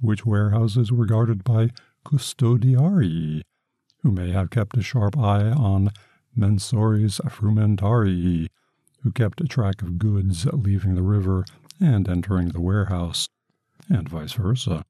which 0.00 0.26
warehouses 0.26 0.90
were 0.90 1.06
guarded 1.06 1.44
by 1.44 1.70
custodiarii, 2.04 3.42
who 4.02 4.10
may 4.10 4.30
have 4.30 4.50
kept 4.50 4.76
a 4.76 4.82
sharp 4.82 5.16
eye 5.16 5.50
on 5.50 5.90
mensores 6.36 7.20
frumentarii, 7.30 8.48
who 9.02 9.10
kept 9.12 9.48
track 9.48 9.82
of 9.82 9.98
goods 9.98 10.46
leaving 10.46 10.94
the 10.94 11.02
river 11.02 11.44
and 11.80 12.08
entering 12.08 12.48
the 12.48 12.60
warehouse, 12.60 13.28
and 13.88 14.08
vice 14.08 14.32
versa. 14.32 14.84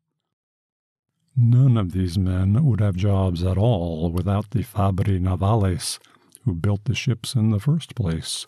None 1.35 1.79
of 1.79 1.93
these 1.93 2.19
men 2.19 2.63
would 2.65 2.81
have 2.81 2.97
jobs 2.97 3.43
at 3.43 3.57
all 3.57 4.11
without 4.11 4.51
the 4.51 4.63
fabri 4.63 5.19
navales, 5.19 5.99
who 6.45 6.55
built 6.55 6.85
the 6.85 6.95
ships 6.95 7.35
in 7.35 7.51
the 7.51 7.61
first 7.61 7.95
place. 7.95 8.45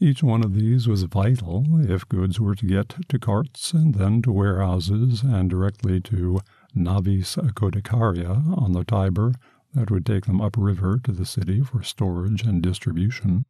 Each 0.00 0.22
one 0.22 0.42
of 0.42 0.54
these 0.54 0.88
was 0.88 1.04
vital 1.04 1.64
if 1.88 2.08
goods 2.08 2.40
were 2.40 2.56
to 2.56 2.66
get 2.66 2.96
to 3.08 3.18
carts 3.18 3.72
and 3.72 3.94
then 3.94 4.22
to 4.22 4.32
warehouses 4.32 5.22
and 5.22 5.48
directly 5.48 6.00
to 6.00 6.40
navis 6.74 7.36
codicaria 7.54 8.56
on 8.56 8.72
the 8.72 8.84
Tiber 8.84 9.34
that 9.74 9.90
would 9.90 10.04
take 10.04 10.26
them 10.26 10.40
upriver 10.40 10.98
to 10.98 11.12
the 11.12 11.26
city 11.26 11.62
for 11.62 11.82
storage 11.82 12.42
and 12.42 12.62
distribution. 12.62 13.44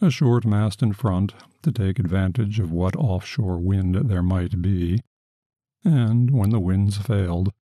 A 0.00 0.10
short 0.10 0.44
mast 0.44 0.82
in 0.82 0.92
front 0.92 1.34
to 1.62 1.72
take 1.72 1.98
advantage 1.98 2.60
of 2.60 2.70
what 2.70 2.96
offshore 2.96 3.58
wind 3.58 3.94
there 3.94 4.22
might 4.22 4.62
be, 4.62 5.00
and 5.84 6.30
when 6.30 6.50
the 6.50 6.60
winds 6.60 6.98
failed, 6.98 7.52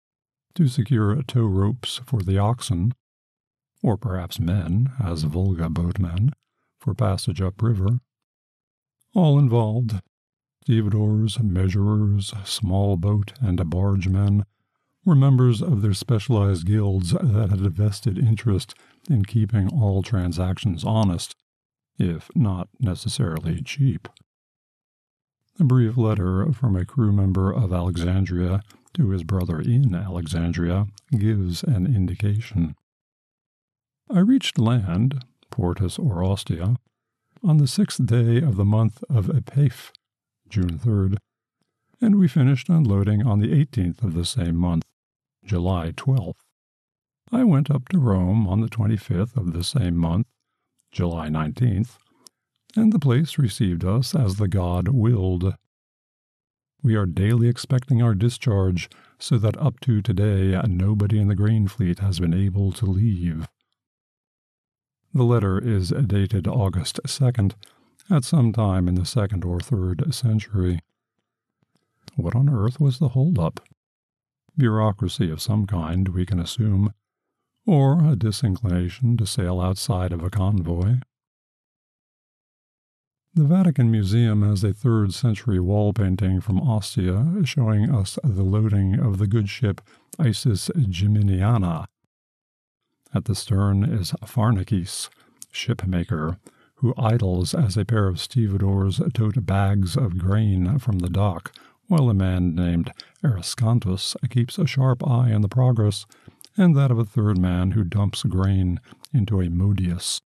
to 0.54 0.68
secure 0.68 1.22
tow 1.22 1.44
ropes 1.46 2.00
for 2.06 2.22
the 2.22 2.38
oxen, 2.38 2.92
or 3.82 3.96
perhaps 3.96 4.40
men, 4.40 4.92
as 4.98 5.22
Volga 5.22 5.68
boatmen, 5.68 6.32
for 6.78 6.94
passage 6.94 7.40
upriver. 7.40 8.00
All 9.14 9.38
involved 9.38 10.00
stevedores, 10.66 11.38
measurers, 11.40 12.34
small 12.44 12.96
boat 12.96 13.32
and 13.40 13.70
barge 13.70 14.08
men 14.08 14.44
were 15.04 15.14
members 15.14 15.62
of 15.62 15.80
their 15.80 15.94
specialized 15.94 16.66
guilds 16.66 17.12
that 17.12 17.50
had 17.50 17.64
a 17.64 17.70
vested 17.70 18.18
interest 18.18 18.74
in 19.08 19.24
keeping 19.24 19.68
all 19.68 20.02
transactions 20.02 20.82
honest, 20.82 21.36
if 22.00 22.28
not 22.34 22.68
necessarily 22.80 23.62
cheap. 23.62 24.08
A 25.60 25.62
brief 25.62 25.96
letter 25.96 26.52
from 26.52 26.74
a 26.74 26.84
crew 26.84 27.12
member 27.12 27.52
of 27.52 27.72
Alexandria 27.72 28.60
to 28.94 29.10
his 29.10 29.22
brother 29.22 29.60
in 29.60 29.94
Alexandria 29.94 30.88
gives 31.16 31.62
an 31.62 31.86
indication. 31.86 32.74
I 34.10 34.18
reached 34.18 34.58
land, 34.58 35.24
Portus 35.48 35.96
or 35.96 36.24
Ostia, 36.24 36.74
on 37.44 37.58
the 37.58 37.68
sixth 37.68 38.04
day 38.04 38.38
of 38.38 38.56
the 38.56 38.64
month 38.64 39.04
of 39.08 39.26
Epiph, 39.26 39.92
June 40.48 40.78
3rd, 40.78 41.16
and 42.00 42.18
we 42.18 42.28
finished 42.28 42.68
unloading 42.68 43.26
on 43.26 43.40
the 43.40 43.48
18th 43.48 44.02
of 44.02 44.14
the 44.14 44.24
same 44.24 44.56
month, 44.56 44.84
July 45.44 45.92
12th. 45.92 46.34
I 47.32 47.44
went 47.44 47.70
up 47.70 47.88
to 47.88 47.98
Rome 47.98 48.46
on 48.46 48.60
the 48.60 48.68
25th 48.68 49.36
of 49.36 49.52
the 49.52 49.64
same 49.64 49.96
month, 49.96 50.26
July 50.92 51.28
19th, 51.28 51.96
and 52.76 52.92
the 52.92 52.98
place 52.98 53.38
received 53.38 53.84
us 53.84 54.14
as 54.14 54.36
the 54.36 54.48
god 54.48 54.88
willed. 54.88 55.54
We 56.82 56.94
are 56.94 57.06
daily 57.06 57.48
expecting 57.48 58.02
our 58.02 58.14
discharge, 58.14 58.88
so 59.18 59.38
that 59.38 59.56
up 59.56 59.80
to 59.80 60.02
today 60.02 60.60
nobody 60.68 61.18
in 61.18 61.28
the 61.28 61.34
grain 61.34 61.66
fleet 61.66 61.98
has 61.98 62.20
been 62.20 62.34
able 62.34 62.70
to 62.72 62.86
leave. 62.86 63.48
The 65.12 65.24
letter 65.24 65.58
is 65.58 65.88
dated 65.88 66.46
August 66.46 67.00
2nd, 67.04 67.54
at 68.10 68.24
some 68.24 68.52
time 68.52 68.88
in 68.88 68.94
the 68.94 69.04
second 69.04 69.44
or 69.44 69.60
third 69.60 70.14
century. 70.14 70.80
What 72.14 72.34
on 72.34 72.48
earth 72.48 72.80
was 72.80 72.98
the 72.98 73.10
holdup? 73.10 73.60
Bureaucracy 74.56 75.30
of 75.30 75.42
some 75.42 75.66
kind, 75.66 76.08
we 76.08 76.24
can 76.24 76.40
assume, 76.40 76.94
or 77.66 78.04
a 78.04 78.16
disinclination 78.16 79.16
to 79.18 79.26
sail 79.26 79.60
outside 79.60 80.12
of 80.12 80.22
a 80.22 80.30
convoy. 80.30 80.96
The 83.34 83.44
Vatican 83.44 83.90
Museum 83.90 84.40
has 84.48 84.64
a 84.64 84.72
third 84.72 85.12
century 85.12 85.60
wall 85.60 85.92
painting 85.92 86.40
from 86.40 86.58
Ostia 86.58 87.42
showing 87.44 87.94
us 87.94 88.18
the 88.24 88.42
loading 88.42 88.98
of 88.98 89.18
the 89.18 89.26
good 89.26 89.50
ship 89.50 89.82
Isis 90.18 90.70
Geminiana. 90.74 91.84
At 93.14 93.26
the 93.26 93.34
stern 93.34 93.84
is 93.84 94.14
Pharnaces, 94.24 95.10
shipmaker, 95.52 96.38
who 96.76 96.94
idles 96.98 97.54
as 97.54 97.76
a 97.76 97.84
pair 97.84 98.06
of 98.06 98.20
stevedores 98.20 99.00
tote 99.14 99.46
bags 99.46 99.96
of 99.96 100.18
grain 100.18 100.78
from 100.78 100.98
the 100.98 101.08
dock, 101.08 101.52
while 101.88 102.10
a 102.10 102.14
man 102.14 102.54
named 102.54 102.92
Abascantus 103.22 104.16
keeps 104.28 104.58
a 104.58 104.66
sharp 104.66 105.06
eye 105.06 105.32
on 105.32 105.42
the 105.42 105.48
progress, 105.48 106.06
and 106.56 106.76
that 106.76 106.90
of 106.90 106.98
a 106.98 107.04
third 107.04 107.38
man 107.38 107.72
who 107.72 107.84
dumps 107.84 108.22
grain 108.24 108.80
into 109.12 109.40
a 109.40 109.48
modius, 109.48 110.20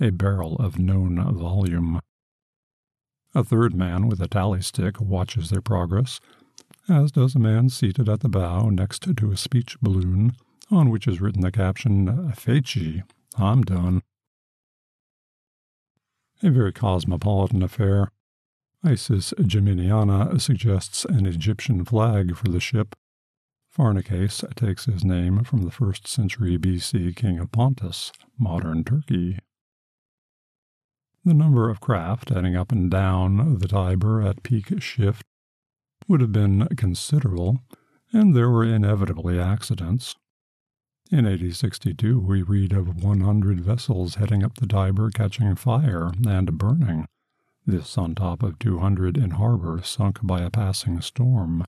a 0.00 0.10
barrel 0.10 0.56
of 0.56 0.78
known 0.78 1.16
volume. 1.34 2.00
A 3.34 3.44
third 3.44 3.74
man 3.74 4.08
with 4.08 4.20
a 4.20 4.28
tally 4.28 4.62
stick 4.62 5.00
watches 5.00 5.50
their 5.50 5.60
progress, 5.60 6.20
as 6.88 7.12
does 7.12 7.34
a 7.34 7.38
man 7.38 7.68
seated 7.68 8.08
at 8.08 8.20
the 8.20 8.28
bow 8.28 8.70
next 8.70 9.14
to 9.16 9.30
a 9.30 9.36
speech 9.36 9.78
balloon 9.80 10.32
on 10.70 10.90
which 10.90 11.06
is 11.06 11.20
written 11.20 11.42
the 11.42 11.52
caption, 11.52 12.32
Feci, 12.32 13.02
I'm 13.36 13.62
done. 13.62 14.02
A 16.40 16.50
very 16.50 16.72
cosmopolitan 16.72 17.64
affair. 17.64 18.12
Isis 18.84 19.34
Geminiana 19.38 20.40
suggests 20.40 21.04
an 21.04 21.26
Egyptian 21.26 21.84
flag 21.84 22.36
for 22.36 22.46
the 22.48 22.60
ship. 22.60 22.94
Pharnaces 23.68 24.44
takes 24.54 24.84
his 24.84 25.04
name 25.04 25.42
from 25.42 25.62
the 25.62 25.72
first 25.72 26.06
century 26.06 26.56
BC 26.56 27.16
king 27.16 27.40
of 27.40 27.50
Pontus, 27.50 28.12
modern 28.38 28.84
Turkey. 28.84 29.38
The 31.24 31.34
number 31.34 31.68
of 31.68 31.80
craft 31.80 32.28
heading 32.28 32.54
up 32.54 32.70
and 32.70 32.88
down 32.88 33.58
the 33.58 33.66
Tiber 33.66 34.22
at 34.22 34.44
peak 34.44 34.80
shift 34.80 35.24
would 36.06 36.20
have 36.20 36.32
been 36.32 36.68
considerable, 36.76 37.62
and 38.12 38.34
there 38.34 38.48
were 38.48 38.64
inevitably 38.64 39.40
accidents. 39.40 40.14
In 41.10 41.24
1862, 41.24 42.18
we 42.20 42.42
read 42.42 42.74
of 42.74 43.02
100 43.02 43.62
vessels 43.62 44.16
heading 44.16 44.44
up 44.44 44.56
the 44.56 44.66
Tiber 44.66 45.08
catching 45.08 45.54
fire 45.54 46.12
and 46.26 46.58
burning, 46.58 47.08
this 47.64 47.96
on 47.96 48.14
top 48.14 48.42
of 48.42 48.58
200 48.58 49.16
in 49.16 49.30
harbor 49.30 49.80
sunk 49.82 50.18
by 50.22 50.42
a 50.42 50.50
passing 50.50 51.00
storm. 51.00 51.64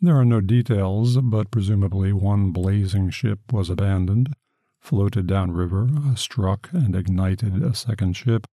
There 0.00 0.16
are 0.16 0.24
no 0.24 0.40
details, 0.40 1.16
but 1.16 1.50
presumably 1.50 2.12
one 2.12 2.52
blazing 2.52 3.10
ship 3.10 3.52
was 3.52 3.68
abandoned, 3.68 4.32
floated 4.78 5.26
downriver, 5.26 5.88
struck 6.14 6.68
and 6.72 6.94
ignited 6.94 7.64
a 7.64 7.74
second 7.74 8.12
ship, 8.12 8.46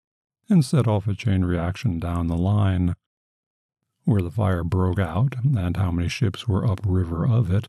and 0.47 0.63
set 0.63 0.87
off 0.87 1.05
a 1.05 1.13
chain 1.13 1.43
reaction 1.43 1.99
down 1.99 2.27
the 2.27 2.37
line. 2.37 2.95
Where 4.05 4.21
the 4.21 4.31
fire 4.31 4.63
broke 4.63 4.99
out, 4.99 5.35
and 5.43 5.75
how 5.75 5.91
many 5.91 6.07
ships 6.07 6.47
were 6.47 6.65
upriver 6.65 7.27
of 7.27 7.51
it, 7.51 7.67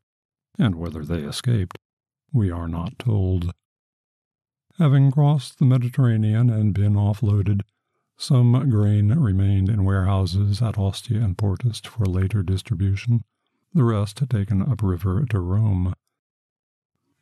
and 0.58 0.74
whether 0.74 1.04
they 1.04 1.20
escaped, 1.20 1.78
we 2.32 2.50
are 2.50 2.68
not 2.68 2.98
told. 2.98 3.52
Having 4.78 5.12
crossed 5.12 5.58
the 5.58 5.64
Mediterranean 5.64 6.50
and 6.50 6.74
been 6.74 6.94
offloaded, 6.94 7.62
some 8.16 8.68
grain 8.68 9.10
remained 9.10 9.68
in 9.68 9.84
warehouses 9.84 10.60
at 10.60 10.76
Ostia 10.76 11.22
and 11.22 11.38
Portus 11.38 11.80
for 11.80 12.04
later 12.04 12.42
distribution, 12.42 13.22
the 13.72 13.84
rest 13.84 14.22
taken 14.28 14.60
upriver 14.60 15.24
to 15.26 15.38
Rome. 15.38 15.94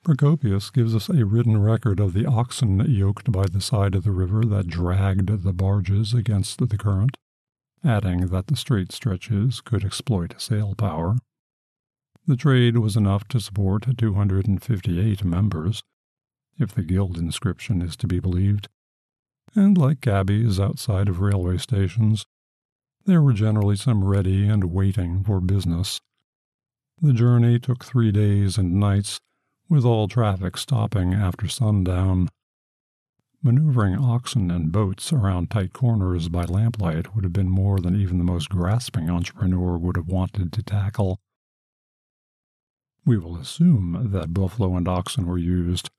Procopius 0.03 0.71
gives 0.71 0.95
us 0.95 1.09
a 1.09 1.27
written 1.27 1.61
record 1.61 1.99
of 1.99 2.13
the 2.13 2.27
oxen 2.27 2.79
yoked 2.89 3.33
by 3.33 3.47
the 3.47 3.61
side 3.61 3.95
of 3.95 4.05
the 4.05 4.13
river 4.13 4.45
that 4.45 4.69
dragged 4.69 5.43
the 5.43 5.53
barges 5.53 6.15
against 6.15 6.67
the 6.67 6.79
current, 6.79 7.17
adding 7.85 8.29
that 8.29 8.47
the 8.47 8.57
straight 8.57 8.93
stretches 8.93 9.61
could 9.61 9.85
exploit 9.85 10.35
sail 10.41 10.75
power. 10.75 11.17
The 12.29 12.37
trade 12.37 12.79
was 12.79 12.97
enough 12.97 13.29
to 13.29 13.41
support 13.41 13.87
258 13.97 15.25
members, 15.25 15.85
if 16.59 16.75
the 16.75 16.83
guild 16.83 17.19
inscription 17.19 17.81
is 17.81 17.97
to 17.99 18.09
be 18.09 18.19
believed, 18.19 18.69
and 19.55 19.79
like 19.79 20.01
cabbies 20.01 20.59
outside 20.59 21.09
of 21.09 21.21
railway 21.21 21.59
stations, 21.59 22.27
there 23.05 23.23
were 23.23 23.33
generally 23.33 23.77
some 23.77 24.03
ready 24.03 24.49
and 24.49 24.73
waiting 24.73 25.23
for 25.23 25.41
business. 25.41 26.01
The 27.01 27.13
journey 27.13 27.61
took 27.61 27.85
three 27.85 28.11
days 28.11 28.59
and 28.59 28.75
nights, 28.75 29.21
with 29.69 29.85
all 29.85 30.09
traffic 30.09 30.57
stopping 30.57 31.15
after 31.15 31.47
sundown. 31.47 32.29
Maneuvering 33.41 33.99
oxen 33.99 34.51
and 34.51 34.73
boats 34.73 35.13
around 35.13 35.51
tight 35.51 35.73
corners 35.73 36.29
by 36.29 36.45
lamplight 36.45 37.15
would 37.15 37.23
have 37.23 37.33
been 37.33 37.51
more 37.51 37.79
than 37.79 37.95
even 37.95 38.19
the 38.19 38.25
most 38.25 38.49
grasping 38.49 39.09
entrepreneur 39.09 39.79
would 39.79 39.97
have 39.97 40.09
wanted 40.09 40.53
to 40.53 40.63
tackle. 40.65 41.21
We 43.07 43.17
will 43.17 43.37
assume 43.37 44.09
that 44.11 44.35
buffalo 44.35 44.75
and 44.75 44.89
oxen 44.89 45.27
were 45.27 45.39
used. 45.39 45.91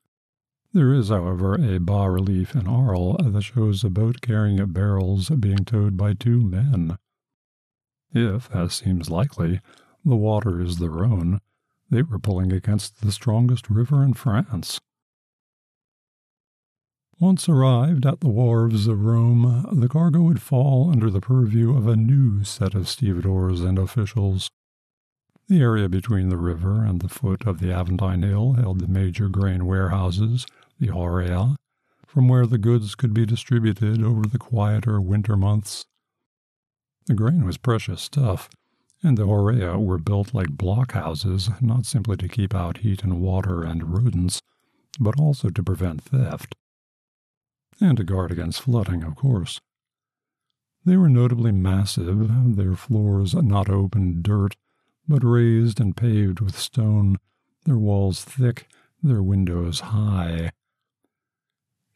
There 0.74 0.94
is, 0.94 1.08
however, 1.08 1.56
a 1.56 1.80
bas 1.80 2.10
relief 2.10 2.54
in 2.54 2.68
Arles 2.68 3.16
that 3.22 3.42
shows 3.42 3.84
a 3.84 3.90
boat 3.90 4.20
carrying 4.22 4.64
barrels 4.68 5.30
being 5.30 5.64
towed 5.64 5.96
by 5.96 6.14
two 6.14 6.42
men. 6.42 6.98
If, 8.12 8.54
as 8.54 8.74
seems 8.74 9.10
likely, 9.10 9.62
the 10.04 10.18
water 10.18 10.60
is 10.60 10.78
the 10.78 10.90
Rhone, 10.90 11.40
they 11.90 12.02
were 12.02 12.20
pulling 12.20 12.52
against 12.52 13.02
the 13.02 13.14
strongest 13.14 13.70
river 13.70 14.04
in 14.04 14.14
France. 14.14 14.82
Once 17.20 17.48
arrived 17.48 18.06
at 18.06 18.20
the 18.20 18.30
wharves 18.30 18.86
of 18.86 19.04
Rome, 19.06 19.66
the 19.72 19.88
cargo 19.88 20.22
would 20.24 20.42
fall 20.42 20.92
under 20.92 21.10
the 21.10 21.22
purview 21.22 21.76
of 21.76 21.88
a 21.88 21.96
new 21.96 22.44
set 22.44 22.76
of 22.76 22.88
stevedores 22.88 23.62
and 23.62 23.80
officials. 23.80 24.50
The 25.50 25.62
area 25.62 25.88
between 25.88 26.28
the 26.28 26.38
river 26.38 26.84
and 26.84 27.00
the 27.00 27.08
foot 27.08 27.48
of 27.48 27.60
the 27.60 27.72
Aventine 27.72 28.22
Hill 28.22 28.54
held 28.54 28.82
the 28.82 28.88
major 28.88 29.30
grain 29.30 29.66
warehouses, 29.66 30.46
the 30.78 30.88
Horrea, 30.88 31.56
from 32.06 32.28
where 32.28 32.46
the 32.46 32.58
goods 32.58 32.96
could 32.96 33.14
be 33.14 33.26
distributed 33.26 34.04
over 34.04 34.24
the 34.24 34.40
quieter 34.40 35.00
winter 35.00 35.38
months. 35.38 35.86
The 37.06 37.14
grain 37.14 37.46
was 37.46 37.56
precious 37.58 38.02
stuff, 38.02 38.50
and 39.02 39.18
the 39.18 39.26
Horrea 39.26 39.80
were 39.80 39.98
built 39.98 40.34
like 40.34 40.58
blockhouses, 40.58 41.62
not 41.62 41.86
simply 41.86 42.18
to 42.18 42.28
keep 42.28 42.54
out 42.54 42.80
heat 42.80 43.04
and 43.04 43.22
water 43.22 43.64
and 43.64 43.94
rodents, 43.94 44.42
but 45.00 45.18
also 45.18 45.50
to 45.50 45.64
prevent 45.64 46.02
theft 46.02 46.56
and 47.80 47.96
to 47.98 48.04
guard 48.04 48.32
against 48.32 48.64
flooding, 48.64 49.04
of 49.04 49.16
course. 49.16 49.62
They 50.84 50.98
were 50.98 51.10
notably 51.10 51.54
massive, 51.54 52.56
their 52.58 52.76
floors 52.76 53.34
not 53.34 53.70
open 53.70 54.22
dirt, 54.22 54.56
but 55.08 55.24
raised 55.24 55.80
and 55.80 55.96
paved 55.96 56.40
with 56.40 56.58
stone, 56.58 57.18
their 57.66 57.78
walls 57.78 58.24
thick, 58.24 58.68
their 59.02 59.24
windows 59.24 59.80
high. 59.80 60.52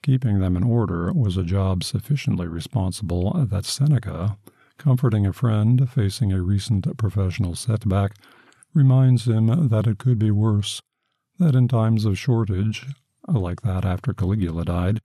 Keeping 0.04 0.39
them 0.39 0.56
in 0.56 0.63
order 0.63 1.12
was 1.13 1.38
a 1.38 1.43
job 1.43 1.84
sufficiently 1.84 2.47
responsible 2.47 3.34
that 3.34 3.65
Seneca, 3.65 4.38
comforting 4.78 5.26
a 5.26 5.34
friend 5.34 5.89
facing 5.89 6.32
a 6.32 6.41
recent 6.41 6.97
professional 6.97 7.54
setback, 7.56 8.15
reminds 8.74 9.28
him 9.28 9.67
that 9.69 9.88
it 9.88 9.97
could 9.97 10.17
be 10.17 10.32
worse, 10.32 10.82
that 11.38 11.56
in 11.56 11.67
times 11.67 12.06
of 12.06 12.17
shortage, 12.17 12.88
like 13.28 13.62
that 13.62 13.86
after 13.86 14.13
Caligula 14.13 14.65
died, 14.65 15.02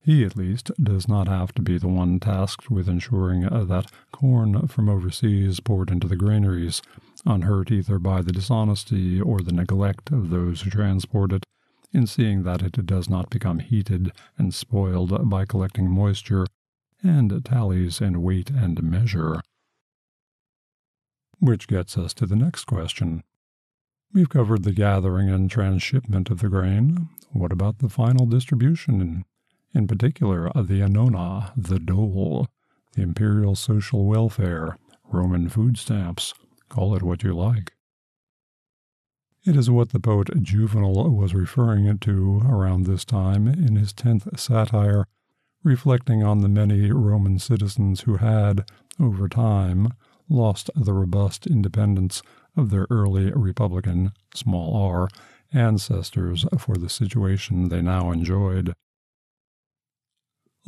he, 0.00 0.24
at 0.24 0.36
least, 0.36 0.70
does 0.82 1.06
not 1.08 1.28
have 1.28 1.52
to 1.54 1.60
be 1.60 1.76
the 1.76 1.88
one 1.88 2.18
tasked 2.18 2.70
with 2.70 2.88
ensuring 2.88 3.40
that 3.42 3.90
corn 4.12 4.66
from 4.68 4.88
overseas 4.88 5.60
poured 5.60 5.90
into 5.90 6.06
the 6.06 6.16
granaries, 6.16 6.80
unhurt 7.28 7.70
either 7.70 7.98
by 7.98 8.22
the 8.22 8.32
dishonesty 8.32 9.20
or 9.20 9.40
the 9.40 9.52
neglect 9.52 10.10
of 10.10 10.30
those 10.30 10.62
who 10.62 10.70
transport 10.70 11.32
it, 11.32 11.44
in 11.92 12.06
seeing 12.06 12.42
that 12.42 12.62
it 12.62 12.86
does 12.86 13.08
not 13.08 13.30
become 13.30 13.60
heated 13.60 14.10
and 14.36 14.52
spoiled 14.52 15.28
by 15.30 15.44
collecting 15.44 15.88
moisture, 15.90 16.46
and 17.02 17.44
tallies 17.44 18.00
in 18.00 18.22
weight 18.22 18.50
and 18.50 18.82
measure. 18.82 19.40
Which 21.38 21.68
gets 21.68 21.96
us 21.96 22.12
to 22.14 22.26
the 22.26 22.36
next 22.36 22.64
question. 22.64 23.22
We've 24.12 24.28
covered 24.28 24.64
the 24.64 24.72
gathering 24.72 25.28
and 25.28 25.50
transshipment 25.50 26.30
of 26.30 26.40
the 26.40 26.48
grain. 26.48 27.08
What 27.30 27.52
about 27.52 27.78
the 27.78 27.88
final 27.88 28.26
distribution 28.26 29.24
in 29.74 29.86
particular 29.86 30.50
the 30.54 30.80
annona, 30.80 31.52
the 31.56 31.78
dole, 31.78 32.48
the 32.94 33.02
imperial 33.02 33.54
social 33.54 34.06
welfare, 34.06 34.78
Roman 35.10 35.48
food 35.48 35.78
stamps, 35.78 36.34
call 36.68 36.94
it 36.94 37.02
what 37.02 37.22
you 37.22 37.34
like. 37.34 37.72
It 39.44 39.56
is 39.56 39.70
what 39.70 39.90
the 39.90 40.00
poet 40.00 40.42
Juvenal 40.42 41.10
was 41.16 41.34
referring 41.34 41.98
to 41.98 42.42
around 42.44 42.84
this 42.84 43.04
time 43.04 43.46
in 43.48 43.76
his 43.76 43.92
tenth 43.92 44.38
satire, 44.38 45.06
reflecting 45.64 46.22
on 46.22 46.40
the 46.40 46.48
many 46.48 46.90
Roman 46.90 47.38
citizens 47.38 48.02
who 48.02 48.16
had, 48.16 48.68
over 49.00 49.28
time, 49.28 49.92
lost 50.28 50.70
the 50.76 50.92
robust 50.92 51.46
independence 51.46 52.20
of 52.56 52.70
their 52.70 52.86
early 52.90 53.30
republican, 53.32 54.12
small 54.34 54.76
r, 54.76 55.08
ancestors 55.52 56.44
for 56.58 56.76
the 56.76 56.90
situation 56.90 57.68
they 57.68 57.80
now 57.80 58.10
enjoyed. 58.10 58.74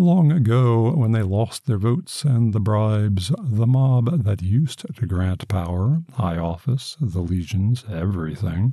Long 0.01 0.33
ago, 0.33 0.93
when 0.93 1.13
they 1.13 1.21
lost 1.21 1.67
their 1.67 1.77
votes 1.77 2.25
and 2.25 2.55
the 2.55 2.59
bribes, 2.59 3.31
the 3.39 3.67
mob 3.67 4.25
that 4.25 4.41
used 4.41 4.87
to 4.95 5.07
grant 5.07 5.47
power, 5.47 6.01
high 6.15 6.39
office, 6.39 6.97
the 7.03 7.21
legions, 7.21 7.85
everything, 7.87 8.73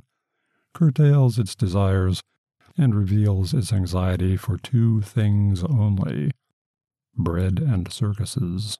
curtails 0.72 1.38
its 1.38 1.54
desires 1.54 2.22
and 2.78 2.94
reveals 2.94 3.52
its 3.52 3.74
anxiety 3.74 4.38
for 4.38 4.56
two 4.56 5.02
things 5.02 5.62
only 5.62 6.30
bread 7.14 7.58
and 7.58 7.92
circuses. 7.92 8.78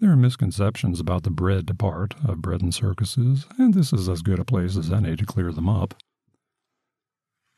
There 0.00 0.10
are 0.10 0.16
misconceptions 0.16 0.98
about 0.98 1.22
the 1.22 1.30
bread 1.30 1.78
part 1.78 2.16
of 2.24 2.42
bread 2.42 2.62
and 2.62 2.74
circuses, 2.74 3.46
and 3.58 3.74
this 3.74 3.92
is 3.92 4.08
as 4.08 4.22
good 4.22 4.40
a 4.40 4.44
place 4.44 4.76
as 4.76 4.90
any 4.90 5.14
to 5.14 5.24
clear 5.24 5.52
them 5.52 5.68
up. 5.68 5.94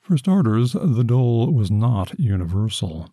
For 0.04 0.18
starters, 0.18 0.74
the 0.74 1.02
dole 1.02 1.50
was 1.50 1.70
not 1.70 2.20
universal. 2.20 3.08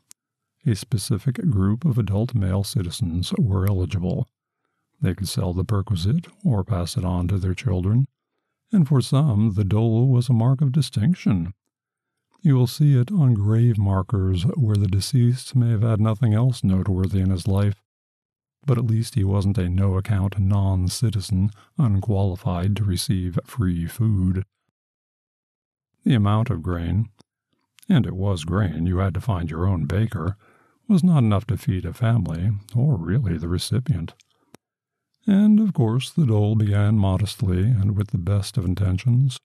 A 0.65 0.75
specific 0.75 1.35
group 1.49 1.85
of 1.85 1.97
adult 1.97 2.35
male 2.35 2.65
citizens 2.65 3.33
were 3.39 3.65
eligible. 3.65 4.27
They 4.99 5.15
could 5.15 5.29
sell 5.29 5.53
the 5.53 5.63
perquisite 5.63 6.27
or 6.43 6.65
pass 6.65 6.97
it 6.97 7.05
on 7.05 7.29
to 7.29 7.37
their 7.37 7.53
children, 7.53 8.07
and 8.73 8.85
for 8.85 8.99
some 8.99 9.53
the 9.53 9.63
dole 9.63 10.09
was 10.09 10.27
a 10.27 10.33
mark 10.33 10.59
of 10.59 10.73
distinction. 10.73 11.53
You 12.41 12.57
will 12.57 12.67
see 12.67 12.95
it 12.95 13.09
on 13.09 13.35
grave 13.35 13.77
markers 13.77 14.43
where 14.57 14.75
the 14.75 14.87
deceased 14.87 15.55
may 15.55 15.69
have 15.69 15.83
had 15.83 16.01
nothing 16.01 16.33
else 16.33 16.61
noteworthy 16.61 17.21
in 17.21 17.29
his 17.29 17.47
life, 17.47 17.81
but 18.65 18.77
at 18.77 18.85
least 18.85 19.15
he 19.15 19.23
wasn't 19.23 19.57
a 19.57 19.69
no 19.69 19.95
account 19.95 20.37
non 20.37 20.89
citizen 20.89 21.51
unqualified 21.77 22.75
to 22.75 22.83
receive 22.83 23.39
free 23.45 23.87
food. 23.87 24.43
The 26.03 26.15
amount 26.15 26.49
of 26.49 26.63
grain, 26.63 27.09
and 27.87 28.07
it 28.07 28.15
was 28.15 28.43
grain, 28.43 28.87
you 28.87 28.97
had 28.97 29.13
to 29.13 29.21
find 29.21 29.51
your 29.51 29.67
own 29.67 29.85
baker, 29.85 30.35
was 30.87 31.03
not 31.03 31.19
enough 31.19 31.45
to 31.47 31.57
feed 31.57 31.85
a 31.85 31.93
family, 31.93 32.51
or 32.75 32.97
really 32.97 33.37
the 33.37 33.47
recipient. 33.47 34.15
And, 35.27 35.59
of 35.59 35.73
course, 35.73 36.09
the 36.09 36.25
dole 36.25 36.55
began 36.55 36.97
modestly 36.97 37.61
and 37.61 37.95
with 37.95 38.07
the 38.07 38.17
best 38.17 38.57
of 38.57 38.65
intentions. 38.65 39.37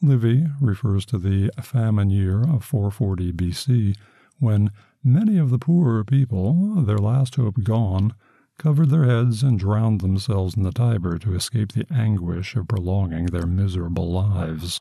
Livy 0.00 0.46
refers 0.58 1.04
to 1.06 1.18
the 1.18 1.50
famine 1.62 2.08
year 2.08 2.40
of 2.40 2.64
440 2.64 3.32
BC, 3.34 3.96
when 4.38 4.70
many 5.04 5.36
of 5.36 5.50
the 5.50 5.58
poorer 5.58 6.02
people, 6.02 6.82
their 6.82 6.98
last 6.98 7.34
hope 7.34 7.62
gone, 7.62 8.14
covered 8.56 8.88
their 8.88 9.04
heads 9.04 9.42
and 9.42 9.58
drowned 9.58 10.00
themselves 10.00 10.56
in 10.56 10.62
the 10.62 10.72
Tiber 10.72 11.18
to 11.18 11.34
escape 11.34 11.72
the 11.72 11.86
anguish 11.92 12.56
of 12.56 12.68
prolonging 12.68 13.26
their 13.26 13.46
miserable 13.46 14.10
lives 14.10 14.80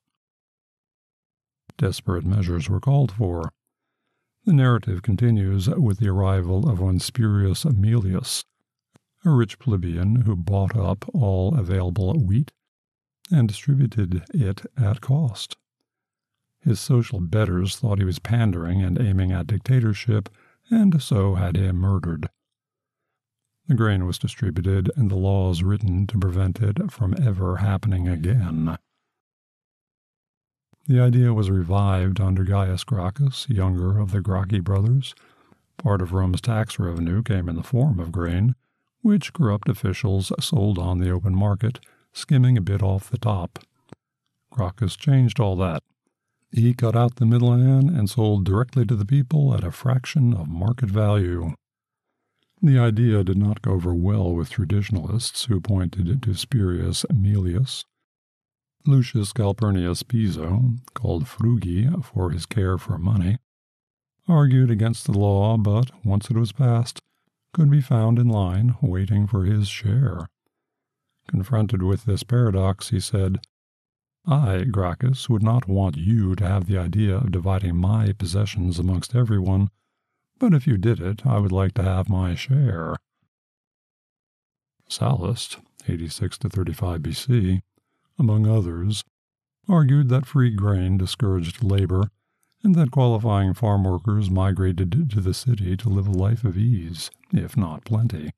desperate 1.78 2.26
measures 2.26 2.70
were 2.70 2.80
called 2.80 3.12
for. 3.12 3.52
The 4.46 4.54
narrative 4.54 5.02
continues 5.02 5.70
with 5.70 6.00
the 6.00 6.10
arrival 6.10 6.70
of 6.70 6.80
one 6.80 7.00
Spurius 7.00 7.66
Aemilius, 7.66 8.46
a 9.26 9.30
rich 9.30 9.60
plebeian 9.60 10.22
who 10.22 10.36
bought 10.36 10.76
up 10.76 11.06
all 11.14 11.56
available 11.56 12.14
wheat 12.14 12.52
and 13.32 13.48
distributed 13.48 14.24
it 14.34 14.66
at 14.78 15.02
cost. 15.02 15.58
His 16.62 16.80
social 16.80 17.20
betters 17.20 17.78
thought 17.78 18.00
he 18.00 18.06
was 18.06 18.20
pandering 18.20 18.82
and 18.82 19.00
aiming 19.00 19.32
at 19.32 19.48
dictatorship, 19.48 20.30
and 20.70 21.02
so 21.02 21.36
had 21.36 21.56
him 21.56 21.78
murdered. 21.78 22.30
The 23.68 23.76
grain 23.76 24.06
was 24.06 24.18
distributed 24.18 24.90
and 24.96 25.12
the 25.12 25.16
laws 25.16 25.62
written 25.62 26.08
to 26.08 26.18
prevent 26.18 26.62
it 26.62 26.92
from 26.92 27.16
ever 27.22 27.58
happening 27.58 28.08
again. 28.08 28.78
The 30.88 31.02
idea 31.02 31.34
was 31.34 31.52
revived 31.52 32.22
under 32.22 32.46
Gaius 32.46 32.86
Gracchus, 32.86 33.50
younger 33.50 34.00
of 34.00 34.12
the 34.12 34.22
Gracchi 34.22 34.62
brothers. 34.62 35.14
Part 35.76 36.02
of 36.02 36.14
Rome's 36.14 36.40
tax 36.40 36.80
revenue 36.80 37.22
came 37.24 37.50
in 37.50 37.58
the 37.58 37.64
form 37.64 38.00
of 38.00 38.14
grain, 38.14 38.56
which 39.02 39.34
corrupt 39.34 39.68
officials 39.68 40.32
sold 40.40 40.80
on 40.80 41.00
the 41.00 41.10
open 41.10 41.36
market, 41.36 41.82
skimming 42.14 42.58
a 42.58 42.62
bit 42.62 42.82
off 42.82 43.10
the 43.10 43.18
top. 43.18 43.60
Gracchus 44.50 44.96
changed 44.96 45.42
all 45.42 45.58
that. 45.58 45.84
He 46.52 46.74
cut 46.74 46.96
out 46.96 47.18
the 47.18 47.26
middleman 47.26 47.94
and 47.94 48.10
sold 48.10 48.46
directly 48.46 48.86
to 48.86 48.96
the 48.96 49.06
people 49.06 49.54
at 49.54 49.66
a 49.66 49.72
fraction 49.72 50.34
of 50.34 50.48
market 50.48 50.90
value. 50.90 51.54
The 52.62 52.80
idea 52.80 53.26
did 53.26 53.38
not 53.38 53.62
go 53.62 53.72
over 53.72 53.94
well 53.94 54.32
with 54.32 54.52
traditionalists 54.52 55.46
who 55.46 55.60
pointed 55.60 56.24
to 56.24 56.34
Spurius 56.34 57.06
Aemilius 57.10 57.84
Lucius 58.88 59.34
Calpurnius 59.34 60.02
Piso, 60.02 60.76
called 60.94 61.26
Frugi 61.26 62.04
for 62.04 62.32
his 62.32 62.46
care 62.46 62.78
for 62.78 62.98
money, 62.98 63.38
argued 64.28 64.72
against 64.72 65.06
the 65.06 65.18
law, 65.18 65.58
but 65.58 65.92
once 66.06 66.30
it 66.30 66.38
was 66.38 66.54
passed, 66.54 67.02
could 67.54 67.70
be 67.70 67.82
found 67.82 68.18
in 68.18 68.30
line 68.30 68.76
waiting 68.82 69.28
for 69.28 69.44
his 69.44 69.68
share. 69.68 70.28
Confronted 71.28 71.84
with 71.84 72.06
this 72.06 72.24
paradox, 72.24 72.90
he 72.90 73.00
said, 73.00 73.40
I, 74.26 74.64
Gracchus, 74.64 75.30
would 75.30 75.44
not 75.44 75.68
want 75.68 75.98
you 75.98 76.36
to 76.36 76.48
have 76.48 76.66
the 76.66 76.78
idea 76.78 77.18
of 77.18 77.32
dividing 77.32 77.76
my 77.76 78.14
possessions 78.14 78.80
amongst 78.80 79.16
everyone, 79.16 79.70
but 80.40 80.54
if 80.54 80.68
you 80.68 80.78
did 80.78 81.00
it, 81.00 81.26
I 81.26 81.40
would 81.40 81.52
like 81.52 81.74
to 81.76 81.84
have 81.84 82.10
my 82.10 82.36
share. 82.36 82.96
Sallust, 84.90 85.58
86 85.88 86.38
to 86.40 86.50
35 86.50 87.02
BC, 87.02 87.62
among 88.20 88.48
others, 88.48 89.04
argued 89.70 90.10
that 90.10 90.26
free 90.26 90.50
grain 90.50 90.98
discouraged 90.98 91.64
labor 91.64 92.10
and 92.64 92.76
that 92.76 92.92
qualifying 92.92 93.54
farm 93.54 93.84
workers 93.84 94.30
migrated 94.30 95.10
to 95.10 95.22
the 95.22 95.34
city 95.34 95.78
to 95.78 95.90
live 95.90 96.08
a 96.08 96.12
life 96.12 96.44
of 96.44 96.58
ease, 96.58 97.12
if 97.32 97.56
not 97.56 97.86
plenty. 97.86 98.32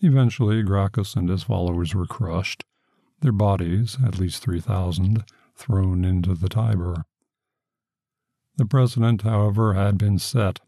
Eventually, 0.00 0.62
Gracchus 0.62 1.14
and 1.14 1.28
his 1.28 1.42
followers 1.42 1.94
were 1.94 2.06
crushed, 2.06 2.64
their 3.20 3.32
bodies, 3.32 3.96
at 4.04 4.18
least 4.18 4.42
3,000, 4.42 5.24
thrown 5.54 6.04
into 6.04 6.34
the 6.34 6.48
Tiber. 6.48 7.04
The 8.56 8.66
precedent, 8.66 9.22
however, 9.22 9.74
had 9.74 9.98
been 9.98 10.18
set. 10.18 10.60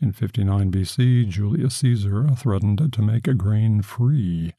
In 0.00 0.12
59 0.12 0.72
BC, 0.72 1.28
Julius 1.28 1.76
Caesar 1.76 2.28
threatened 2.36 2.92
to 2.92 3.02
make 3.02 3.24
grain 3.38 3.82
free. 3.82 4.54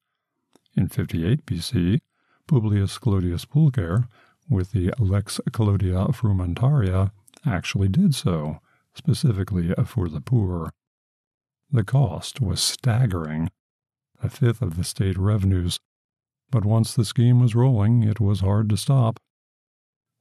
In 0.75 0.87
58 0.87 1.45
BC, 1.45 1.99
Publius 2.47 2.97
Clodius 2.97 3.45
Pulcher, 3.45 4.07
with 4.49 4.71
the 4.71 4.91
Lex 4.97 5.39
Clodia 5.51 6.07
Frumentaria, 6.07 7.11
actually 7.45 7.87
did 7.89 8.15
so, 8.15 8.59
specifically 8.95 9.73
for 9.85 10.09
the 10.09 10.21
poor. 10.21 10.71
The 11.71 11.83
cost 11.83 12.41
was 12.41 12.61
staggering, 12.61 13.49
a 14.21 14.29
fifth 14.29 14.61
of 14.61 14.75
the 14.75 14.83
state 14.83 15.17
revenues, 15.17 15.79
but 16.51 16.65
once 16.65 16.93
the 16.93 17.05
scheme 17.05 17.39
was 17.39 17.55
rolling, 17.55 18.03
it 18.03 18.19
was 18.19 18.39
hard 18.41 18.69
to 18.69 18.77
stop. 18.77 19.19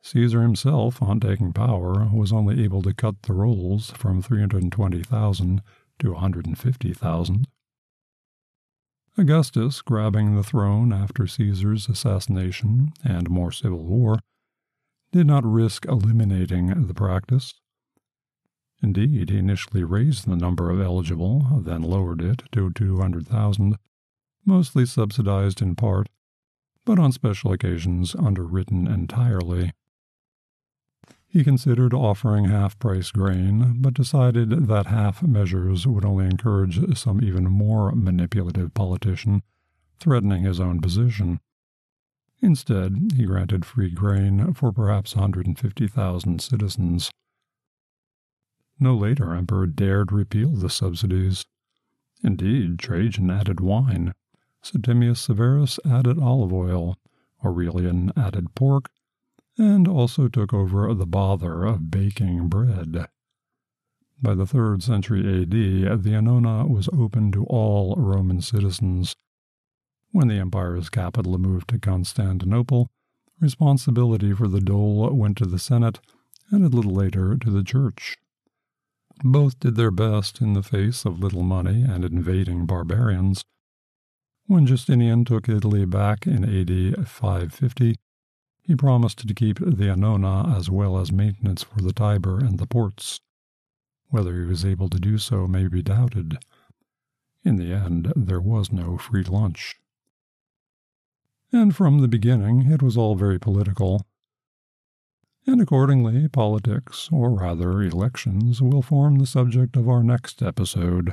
Caesar 0.03 0.43
himself, 0.43 1.01
on 1.01 1.21
taking 1.21 1.53
power, 1.53 2.09
was 2.13 2.33
only 2.33 2.63
able 2.63 2.83
to 2.83 2.95
cut 2.95 3.23
the 3.23 3.33
rolls 3.33 3.91
from 3.93 4.21
320,000 4.21 5.63
to 5.99 6.13
150,000. 6.13 7.47
Augustus, 9.19 9.83
grabbing 9.83 10.35
the 10.35 10.43
throne 10.43 10.91
after 10.91 11.27
Caesar's 11.27 11.87
assassination 11.87 12.93
and 13.05 13.29
more 13.29 13.53
civil 13.53 13.85
war, 13.85 14.19
did 15.13 15.27
not 15.27 15.45
risk 15.45 15.85
eliminating 15.85 16.87
the 16.87 16.95
practice. 16.95 17.55
Indeed, 18.83 19.29
he 19.29 19.37
initially 19.37 19.85
raised 19.85 20.27
the 20.27 20.37
number 20.37 20.71
of 20.71 20.81
eligible, 20.81 21.61
then 21.63 21.83
lowered 21.83 22.23
it 22.23 22.45
to 22.53 22.73
200,000, 22.73 23.77
mostly 24.47 24.87
subsidized 24.87 25.61
in 25.61 25.77
part, 25.77 26.09
but 26.87 26.99
on 26.99 27.13
special 27.13 27.53
occasions 27.53 28.17
underwritten 28.17 28.89
entirely. 28.89 29.73
He 31.33 31.45
considered 31.45 31.95
offering 31.95 32.45
half 32.45 32.79
price 32.79 33.11
grain, 33.11 33.81
but 33.81 33.95
decided 33.95 34.51
that 34.69 34.87
half 34.87 35.23
measures 35.23 35.87
would 35.87 36.05
only 36.05 36.27
encourage 36.27 36.79
some 36.99 37.25
even 37.25 37.45
more 37.45 37.91
manipulative 37.93 38.75
politician, 38.75 39.43
threatening 39.99 40.43
his 40.43 40.61
own 40.61 40.83
position. 40.83 41.41
Instead, 42.43 43.13
he 43.17 43.25
granted 43.25 43.65
free 43.65 43.91
grain 43.91 44.53
for 44.53 44.73
perhaps 44.73 45.17
150,000 45.17 46.43
citizens. 46.43 47.11
No 48.79 48.95
later 48.95 49.33
emperor 49.33 49.67
dared 49.67 50.13
repeal 50.13 50.51
the 50.51 50.69
subsidies. 50.69 51.47
Indeed, 52.23 52.79
Trajan 52.79 53.31
added 53.31 53.59
wine, 53.59 54.13
Septimius 54.61 55.21
Severus 55.21 55.81
added 55.87 56.19
olive 56.19 56.53
oil, 56.53 56.99
Aurelian 57.43 58.13
added 58.19 58.55
pork, 58.55 58.91
and 59.59 59.87
also 59.87 60.29
took 60.29 60.55
over 60.55 60.93
the 60.95 61.07
bother 61.07 61.65
of 61.65 61.91
baking 61.91 62.49
bread. 62.49 63.07
By 64.21 64.35
the 64.35 64.45
3rd 64.45 64.83
century 64.83 65.43
AD, 65.43 65.51
the 65.51 66.11
Annona 66.11 66.69
was 66.69 66.89
open 66.97 67.33
to 67.33 67.45
all 67.45 67.97
Roman 67.97 68.41
citizens. 68.41 69.15
When 70.13 70.29
the 70.29 70.39
empire's 70.39 70.91
capital 70.91 71.39
moved 71.39 71.69
to 71.71 71.79
Constantinople, 71.79 72.89
responsibility 73.41 74.33
for 74.33 74.47
the 74.47 74.61
dole 74.61 75.11
went 75.11 75.39
to 75.39 75.47
the 75.47 75.59
Senate 75.59 75.99
and 76.51 76.65
a 76.65 76.69
little 76.69 76.95
later 76.95 77.37
to 77.37 77.51
the 77.51 77.65
Church. 77.65 78.17
Both 79.25 79.59
did 79.59 79.75
their 79.77 79.91
best 79.91 80.41
in 80.41 80.53
the 80.53 80.63
face 80.63 81.05
of 81.05 81.21
little 81.21 81.43
money 81.43 81.83
and 81.83 82.05
invading 82.05 82.67
barbarians. 82.67 83.45
When 84.47 84.67
Justinian 84.67 85.25
took 85.25 85.49
Italy 85.49 85.85
back 85.85 86.27
in 86.27 86.45
AD 86.45 87.09
550, 87.09 87.97
he 88.63 88.77
promised 88.77 89.27
to 89.27 89.35
keep 89.35 89.59
the 89.59 89.89
Annona 89.89 90.57
as 90.57 90.71
well 90.71 90.99
as 90.99 91.11
maintenance 91.11 91.63
for 91.63 91.81
the 91.81 91.93
Tiber 91.93 92.39
and 92.39 92.59
the 92.59 92.67
ports. 92.67 93.21
Whether 94.09 94.41
he 94.41 94.47
was 94.47 94.65
able 94.65 94.89
to 94.89 94.99
do 94.99 95.19
so 95.19 95.47
may 95.47 95.69
be 95.69 95.83
doubted. 95.83 96.39
In 97.45 97.57
the 97.57 97.73
end, 97.73 98.13
there 98.15 98.41
was 98.41 98.71
no 98.71 98.97
free 98.99 99.25
lunch. 99.25 99.77
And 101.51 101.75
from 101.75 101.99
the 101.99 102.09
beginning, 102.09 102.71
it 102.71 102.83
was 102.83 102.97
all 102.97 103.15
very 103.15 103.39
political. 103.39 104.07
And 105.47 105.61
accordingly, 105.61 106.29
politics, 106.29 107.09
or 107.11 107.31
rather 107.31 107.83
elections, 107.83 108.63
will 108.63 108.81
form 108.81 109.17
the 109.17 109.27
subject 109.27 109.77
of 109.77 109.89
our 109.89 110.05
next 110.05 110.41
episode. 110.41 111.13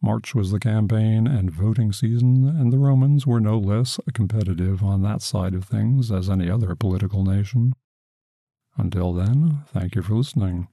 March 0.00 0.34
was 0.34 0.52
the 0.52 0.60
campaign 0.60 1.26
and 1.26 1.50
voting 1.50 1.92
season, 1.92 2.46
and 2.48 2.72
the 2.72 2.78
Romans 2.78 3.26
were 3.26 3.40
no 3.40 3.58
less 3.58 3.98
competitive 4.14 4.82
on 4.82 5.02
that 5.02 5.22
side 5.22 5.54
of 5.54 5.64
things 5.64 6.12
as 6.12 6.30
any 6.30 6.48
other 6.48 6.74
political 6.76 7.24
nation. 7.24 7.72
Until 8.76 9.12
then, 9.12 9.64
thank 9.66 9.96
you 9.96 10.02
for 10.02 10.14
listening. 10.14 10.68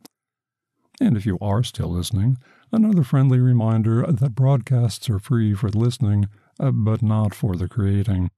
And 1.01 1.17
if 1.17 1.25
you 1.25 1.37
are 1.41 1.63
still 1.63 1.89
listening, 1.89 2.37
another 2.71 3.03
friendly 3.03 3.39
reminder 3.39 4.05
that 4.05 4.35
broadcasts 4.35 5.09
are 5.09 5.19
free 5.19 5.53
for 5.53 5.69
listening, 5.69 6.27
uh, 6.59 6.71
but 6.71 7.01
not 7.01 7.33
for 7.33 7.55
the 7.55 7.67
creating. 7.67 8.29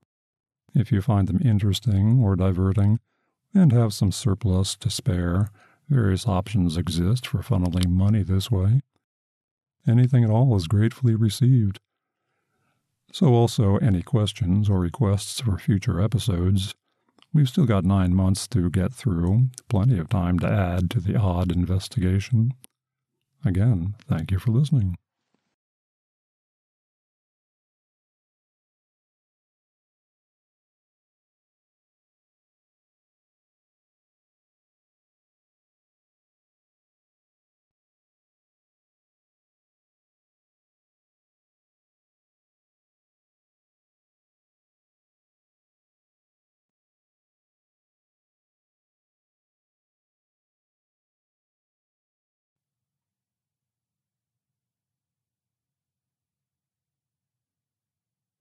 If 0.73 0.91
you 0.91 1.01
find 1.01 1.27
them 1.27 1.41
interesting 1.43 2.19
or 2.23 2.35
diverting, 2.35 2.99
and 3.53 3.71
have 3.71 3.93
some 3.93 4.11
surplus 4.11 4.75
to 4.77 4.89
spare, 4.89 5.49
various 5.89 6.27
options 6.27 6.77
exist 6.77 7.27
for 7.27 7.39
funneling 7.39 7.89
money 7.89 8.23
this 8.23 8.49
way. 8.49 8.81
Anything 9.87 10.23
at 10.23 10.29
all 10.29 10.55
is 10.55 10.67
gratefully 10.67 11.15
received. 11.15 11.79
So, 13.11 13.33
also, 13.33 13.77
any 13.77 14.01
questions 14.03 14.69
or 14.69 14.79
requests 14.79 15.39
for 15.39 15.57
future 15.57 16.01
episodes. 16.01 16.75
We've 17.33 17.47
still 17.47 17.65
got 17.65 17.85
nine 17.85 18.13
months 18.13 18.47
to 18.49 18.69
get 18.69 18.93
through, 18.93 19.49
plenty 19.69 19.97
of 19.97 20.09
time 20.09 20.39
to 20.39 20.47
add 20.47 20.89
to 20.91 20.99
the 20.99 21.15
odd 21.15 21.51
investigation. 21.51 22.53
Again, 23.45 23.95
thank 24.07 24.31
you 24.31 24.39
for 24.39 24.51
listening. 24.51 24.97